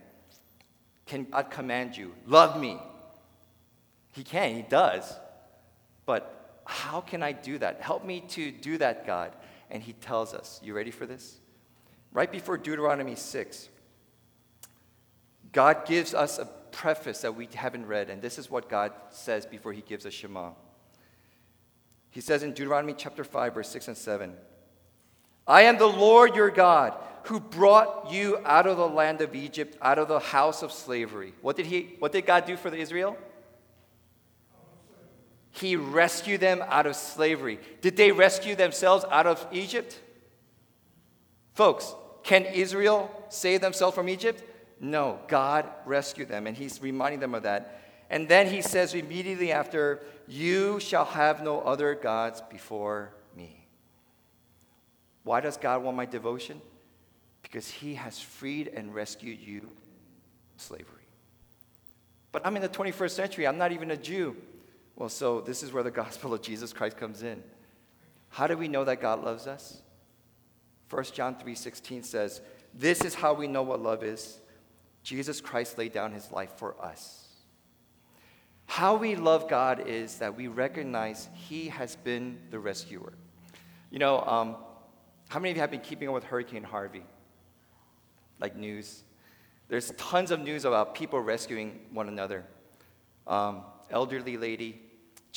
Can 1.07 1.25
God 1.25 1.51
command 1.51 1.97
you, 1.97 2.15
love 2.27 2.61
me? 2.61 2.79
He 4.13 4.25
can, 4.25 4.55
He 4.55 4.63
does. 4.63 5.15
But 6.07 6.61
how 6.65 7.01
can 7.01 7.23
I 7.23 7.33
do 7.33 7.59
that? 7.59 7.81
Help 7.81 8.05
me 8.05 8.21
to 8.31 8.51
do 8.51 8.79
that, 8.79 9.07
God. 9.07 9.33
And 9.71 9.83
he 9.83 9.93
tells 9.93 10.35
us, 10.35 10.61
you 10.63 10.75
ready 10.75 10.91
for 10.91 11.07
this? 11.07 11.39
Right 12.13 12.31
before 12.31 12.57
Deuteronomy 12.57 13.17
6, 13.17 13.69
God 15.53 15.87
gives 15.87 16.15
us 16.15 16.39
a 16.39 16.47
preface 16.71 17.21
that 17.23 17.35
we 17.35 17.49
haven't 17.55 17.87
read, 17.87 18.11
and 18.11 18.21
this 18.21 18.39
is 18.39 18.51
what 18.51 18.69
God 18.69 18.93
says 19.11 19.47
before 19.47 19.73
he 19.73 19.81
gives 19.81 20.07
us 20.07 20.13
Shema. 20.13 20.51
He 22.17 22.23
says 22.23 22.43
in 22.43 22.55
Deuteronomy 22.55 22.95
chapter 22.97 23.25
5, 23.25 23.53
verse 23.53 23.69
6 23.69 23.89
and 23.89 23.97
7, 23.97 24.33
I 25.47 25.65
am 25.65 25.77
the 25.77 25.87
Lord 25.87 26.35
your 26.35 26.49
God 26.49 26.95
who 27.25 27.39
brought 27.39 28.11
you 28.11 28.39
out 28.43 28.67
of 28.67 28.79
the 28.79 28.89
land 28.89 29.21
of 29.21 29.35
Egypt, 29.35 29.77
out 29.83 29.99
of 29.99 30.09
the 30.09 30.19
house 30.19 30.63
of 30.63 30.73
slavery. 30.73 31.35
What 31.43 31.57
did, 31.57 31.67
he, 31.67 31.95
what 31.99 32.13
did 32.13 32.25
God 32.25 32.47
do 32.47 32.57
for 32.57 32.71
the 32.71 32.79
Israel? 32.79 33.19
He 35.51 35.77
rescued 35.77 36.41
them 36.41 36.65
out 36.69 36.87
of 36.87 36.97
slavery. 36.97 37.61
Did 37.83 37.99
they 37.99 38.13
rescue 38.13 38.55
themselves 38.57 39.05
out 39.11 39.27
of 39.27 39.47
Egypt? 39.53 40.01
Folks, 41.53 41.95
can 42.23 42.47
Israel 42.47 43.11
save 43.29 43.61
themselves 43.61 43.95
from 43.95 44.09
Egypt? 44.09 44.43
No, 44.81 45.19
God 45.29 45.67
rescued 45.85 46.29
them, 46.29 46.47
and 46.47 46.57
He's 46.57 46.81
reminding 46.81 47.21
them 47.21 47.35
of 47.35 47.43
that. 47.43 47.83
And 48.11 48.29
then 48.29 48.49
He 48.49 48.62
says 48.62 48.95
immediately 48.95 49.53
after, 49.53 50.03
You 50.27 50.81
shall 50.81 51.05
have 51.05 51.42
no 51.42 51.61
other 51.61 51.95
gods 51.95 52.42
before 52.51 53.12
me. 53.37 53.66
Why 55.25 55.40
does 55.40 55.57
God 55.57 55.83
want 55.83 55.97
my 55.97 56.07
devotion? 56.07 56.61
Because 57.42 57.69
He 57.69 57.95
has 57.95 58.21
freed 58.21 58.69
and 58.69 58.95
rescued 58.95 59.40
you 59.40 59.61
from 59.61 59.71
slavery. 60.57 61.07
But 62.33 62.47
I'm 62.47 62.55
in 62.57 62.62
the 62.62 62.69
21st 62.69 63.11
century, 63.11 63.47
I'm 63.47 63.59
not 63.59 63.73
even 63.73 63.90
a 63.90 63.97
Jew. 63.97 64.37
Well, 64.95 65.09
so 65.09 65.40
this 65.40 65.62
is 65.62 65.73
where 65.73 65.83
the 65.83 65.90
gospel 65.90 66.33
of 66.33 66.42
Jesus 66.42 66.73
Christ 66.73 66.97
comes 66.97 67.23
in. 67.23 67.42
How 68.31 68.47
do 68.47 68.57
we 68.57 68.69
know 68.69 68.85
that 68.85 69.01
God 69.01 69.23
loves 69.25 69.47
us? 69.47 69.83
1 70.88 71.14
John 71.14 71.37
3:16 71.37 72.03
says, 72.03 72.40
"This 72.73 73.03
is 73.03 73.14
how 73.14 73.35
we 73.35 73.47
know 73.47 73.62
what 73.62 73.81
love 73.81 74.05
is. 74.05 74.40
Jesus 75.03 75.40
Christ 75.40 75.79
laid 75.79 75.92
down 75.92 76.12
his 76.12 76.31
life 76.31 76.53
for 76.57 76.81
us." 76.83 77.26
How 78.67 78.97
we 78.97 79.17
love 79.17 79.49
God 79.49 79.87
is 79.87 80.19
that 80.19 80.37
we 80.37 80.49
recognize 80.49 81.29
he 81.35 81.69
has 81.69 81.97
been 81.97 82.39
the 82.51 82.59
rescuer. 82.59 83.13
You 83.91 83.99
know, 83.99 84.21
um, 84.21 84.57
how 85.29 85.39
many 85.39 85.51
of 85.51 85.57
you 85.57 85.61
have 85.61 85.71
been 85.71 85.81
keeping 85.81 86.09
up 86.09 86.15
with 86.15 86.25
Hurricane 86.25 86.65
Harvey? 86.65 87.05
Like 88.41 88.57
news. 88.57 89.03
There's 89.69 89.93
tons 89.93 90.31
of 90.31 90.41
news 90.41 90.65
about 90.65 90.95
people 90.95 91.21
rescuing 91.21 91.81
one 91.93 92.09
another. 92.09 92.45
Um, 93.27 93.63
elderly 93.91 94.37
lady 94.37 94.83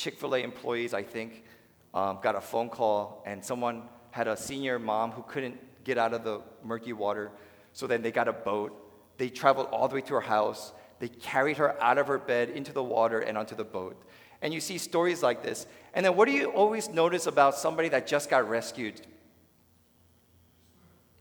Chick 0.00 0.16
fil 0.16 0.34
A 0.34 0.38
employees, 0.38 0.94
I 0.94 1.02
think, 1.02 1.44
um, 1.92 2.20
got 2.22 2.34
a 2.34 2.40
phone 2.40 2.70
call, 2.70 3.22
and 3.26 3.44
someone 3.44 3.82
had 4.12 4.28
a 4.28 4.36
senior 4.36 4.78
mom 4.78 5.10
who 5.10 5.22
couldn't 5.28 5.58
get 5.84 5.98
out 5.98 6.14
of 6.14 6.24
the 6.24 6.40
murky 6.64 6.94
water. 6.94 7.30
So 7.74 7.86
then 7.86 8.00
they 8.00 8.10
got 8.10 8.26
a 8.26 8.32
boat. 8.32 8.72
They 9.18 9.28
traveled 9.28 9.68
all 9.70 9.88
the 9.88 9.96
way 9.96 10.00
to 10.00 10.14
her 10.14 10.22
house. 10.22 10.72
They 11.00 11.08
carried 11.08 11.56
her 11.56 11.82
out 11.82 11.98
of 11.98 12.06
her 12.06 12.18
bed 12.18 12.50
into 12.50 12.72
the 12.72 12.82
water 12.82 13.20
and 13.20 13.36
onto 13.36 13.56
the 13.56 13.64
boat. 13.64 14.00
And 14.42 14.54
you 14.54 14.60
see 14.60 14.78
stories 14.78 15.22
like 15.22 15.42
this. 15.42 15.66
And 15.94 16.06
then 16.06 16.14
what 16.14 16.26
do 16.26 16.32
you 16.32 16.50
always 16.50 16.88
notice 16.88 17.26
about 17.26 17.56
somebody 17.56 17.88
that 17.88 18.06
just 18.06 18.30
got 18.30 18.48
rescued? 18.48 19.00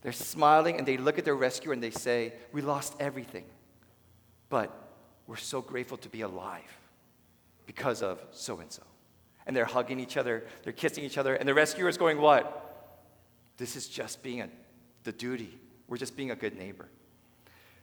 They're 0.01 0.11
smiling 0.11 0.77
and 0.77 0.87
they 0.87 0.97
look 0.97 1.17
at 1.17 1.25
their 1.25 1.35
rescuer 1.35 1.73
and 1.73 1.81
they 1.81 1.91
say, 1.91 2.33
We 2.51 2.61
lost 2.61 2.95
everything, 2.99 3.45
but 4.49 4.73
we're 5.27 5.37
so 5.37 5.61
grateful 5.61 5.97
to 5.97 6.09
be 6.09 6.21
alive 6.21 6.77
because 7.65 8.01
of 8.01 8.21
so 8.31 8.59
and 8.59 8.71
so. 8.71 8.83
And 9.45 9.55
they're 9.55 9.65
hugging 9.65 9.99
each 9.99 10.17
other, 10.17 10.45
they're 10.63 10.73
kissing 10.73 11.03
each 11.03 11.17
other, 11.17 11.35
and 11.35 11.47
the 11.47 11.53
rescuer 11.53 11.89
is 11.89 11.97
going, 11.97 12.19
What? 12.19 12.65
This 13.57 13.75
is 13.75 13.87
just 13.87 14.23
being 14.23 14.41
a, 14.41 14.49
the 15.03 15.11
duty. 15.11 15.57
We're 15.87 15.97
just 15.97 16.15
being 16.15 16.31
a 16.31 16.35
good 16.35 16.57
neighbor. 16.57 16.87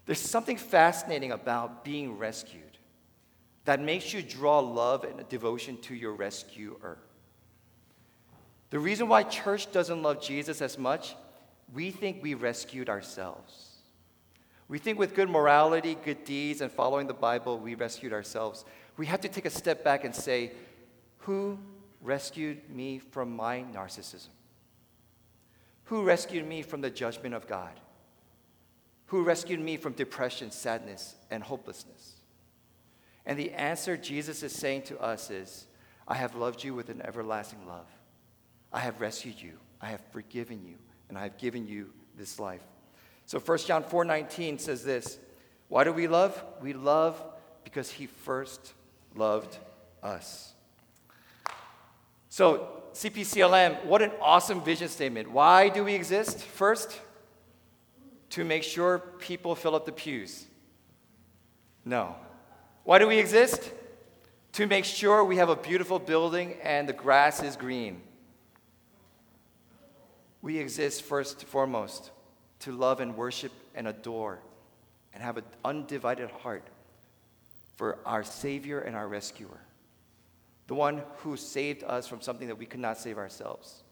There's 0.06 0.20
something 0.20 0.56
fascinating 0.56 1.32
about 1.32 1.84
being 1.84 2.16
rescued 2.16 2.62
that 3.64 3.80
makes 3.80 4.14
you 4.14 4.22
draw 4.22 4.60
love 4.60 5.04
and 5.04 5.28
devotion 5.28 5.76
to 5.82 5.94
your 5.94 6.12
rescuer. 6.12 6.98
The 8.70 8.78
reason 8.78 9.08
why 9.08 9.24
church 9.24 9.70
doesn't 9.72 10.02
love 10.02 10.22
Jesus 10.22 10.62
as 10.62 10.78
much, 10.78 11.16
we 11.74 11.90
think 11.90 12.22
we 12.22 12.34
rescued 12.34 12.88
ourselves. 12.88 13.72
We 14.68 14.78
think 14.78 14.98
with 14.98 15.14
good 15.14 15.28
morality, 15.28 15.96
good 16.04 16.24
deeds, 16.24 16.60
and 16.60 16.70
following 16.70 17.08
the 17.08 17.14
Bible, 17.14 17.58
we 17.58 17.74
rescued 17.74 18.12
ourselves. 18.12 18.64
We 18.96 19.06
have 19.06 19.20
to 19.20 19.28
take 19.28 19.44
a 19.44 19.50
step 19.50 19.84
back 19.84 20.04
and 20.04 20.14
say, 20.14 20.52
Who 21.18 21.58
rescued 22.00 22.70
me 22.70 22.98
from 22.98 23.34
my 23.34 23.64
narcissism? 23.72 24.28
Who 25.84 26.02
rescued 26.02 26.46
me 26.46 26.62
from 26.62 26.80
the 26.80 26.90
judgment 26.90 27.34
of 27.34 27.46
God? 27.46 27.80
Who 29.06 29.22
rescued 29.22 29.60
me 29.60 29.76
from 29.76 29.92
depression, 29.92 30.50
sadness, 30.50 31.14
and 31.30 31.42
hopelessness? 31.42 32.14
And 33.24 33.38
the 33.38 33.52
answer 33.52 33.96
Jesus 33.96 34.42
is 34.42 34.52
saying 34.52 34.82
to 34.82 34.98
us 35.00 35.30
is, 35.30 35.66
I 36.08 36.14
have 36.14 36.34
loved 36.34 36.62
you 36.62 36.74
with 36.74 36.88
an 36.88 37.02
everlasting 37.04 37.66
love. 37.66 37.86
I 38.72 38.80
have 38.80 39.00
rescued 39.00 39.40
you. 39.40 39.58
I 39.80 39.86
have 39.86 40.02
forgiven 40.12 40.64
you. 40.64 40.76
And 41.08 41.16
I 41.16 41.22
have 41.22 41.38
given 41.38 41.66
you 41.66 41.90
this 42.16 42.38
life. 42.38 42.62
So 43.26 43.38
1 43.38 43.58
John 43.58 43.82
4:19 43.84 44.60
says 44.60 44.84
this, 44.84 45.18
why 45.68 45.84
do 45.84 45.92
we 45.92 46.06
love? 46.06 46.42
We 46.60 46.72
love 46.72 47.22
because 47.64 47.90
he 47.90 48.06
first 48.06 48.74
loved 49.14 49.58
us. 50.02 50.52
So, 52.28 52.82
CPCLM, 52.92 53.84
what 53.86 54.02
an 54.02 54.12
awesome 54.20 54.62
vision 54.62 54.88
statement. 54.88 55.30
Why 55.30 55.68
do 55.68 55.84
we 55.84 55.94
exist? 55.94 56.40
First, 56.40 57.00
to 58.36 58.44
make 58.44 58.62
sure 58.62 58.98
people 58.98 59.54
fill 59.54 59.74
up 59.74 59.86
the 59.86 59.92
pews. 59.92 60.44
No. 61.86 62.14
Why 62.84 62.98
do 62.98 63.08
we 63.08 63.18
exist? 63.18 63.72
To 64.52 64.66
make 64.66 64.84
sure 64.84 65.24
we 65.24 65.38
have 65.38 65.48
a 65.48 65.56
beautiful 65.56 65.98
building 65.98 66.54
and 66.62 66.86
the 66.86 66.92
grass 66.92 67.42
is 67.42 67.56
green. 67.56 68.02
We 70.42 70.58
exist 70.58 71.00
first 71.00 71.40
and 71.40 71.48
foremost 71.48 72.10
to 72.60 72.72
love 72.72 73.00
and 73.00 73.16
worship 73.16 73.52
and 73.74 73.88
adore 73.88 74.40
and 75.14 75.22
have 75.22 75.38
an 75.38 75.44
undivided 75.64 76.30
heart 76.30 76.64
for 77.76 78.00
our 78.04 78.22
Savior 78.22 78.80
and 78.80 78.94
our 78.94 79.08
rescuer, 79.08 79.62
the 80.66 80.74
one 80.74 81.00
who 81.20 81.38
saved 81.38 81.84
us 81.84 82.06
from 82.06 82.20
something 82.20 82.48
that 82.48 82.58
we 82.58 82.66
could 82.66 82.80
not 82.80 82.98
save 82.98 83.16
ourselves 83.16 83.82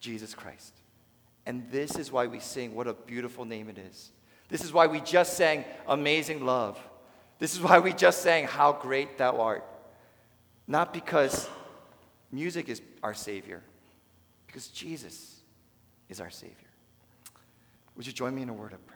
Jesus 0.00 0.34
Christ. 0.34 0.81
And 1.46 1.68
this 1.70 1.96
is 1.96 2.12
why 2.12 2.26
we 2.26 2.38
sing, 2.38 2.74
What 2.74 2.86
a 2.86 2.94
beautiful 2.94 3.44
name 3.44 3.68
it 3.68 3.78
is. 3.78 4.10
This 4.48 4.64
is 4.64 4.72
why 4.72 4.86
we 4.86 5.00
just 5.00 5.34
sang 5.34 5.64
Amazing 5.86 6.44
Love. 6.44 6.78
This 7.38 7.54
is 7.54 7.60
why 7.60 7.78
we 7.78 7.92
just 7.92 8.22
sang, 8.22 8.44
How 8.44 8.72
Great 8.72 9.18
Thou 9.18 9.40
Art. 9.40 9.64
Not 10.66 10.92
because 10.92 11.48
music 12.30 12.68
is 12.68 12.80
our 13.02 13.14
Savior, 13.14 13.62
because 14.46 14.68
Jesus 14.68 15.40
is 16.08 16.20
our 16.20 16.30
Savior. 16.30 16.56
Would 17.96 18.06
you 18.06 18.12
join 18.12 18.34
me 18.34 18.42
in 18.42 18.48
a 18.48 18.54
word 18.54 18.72
of 18.72 18.86
prayer? 18.86 18.91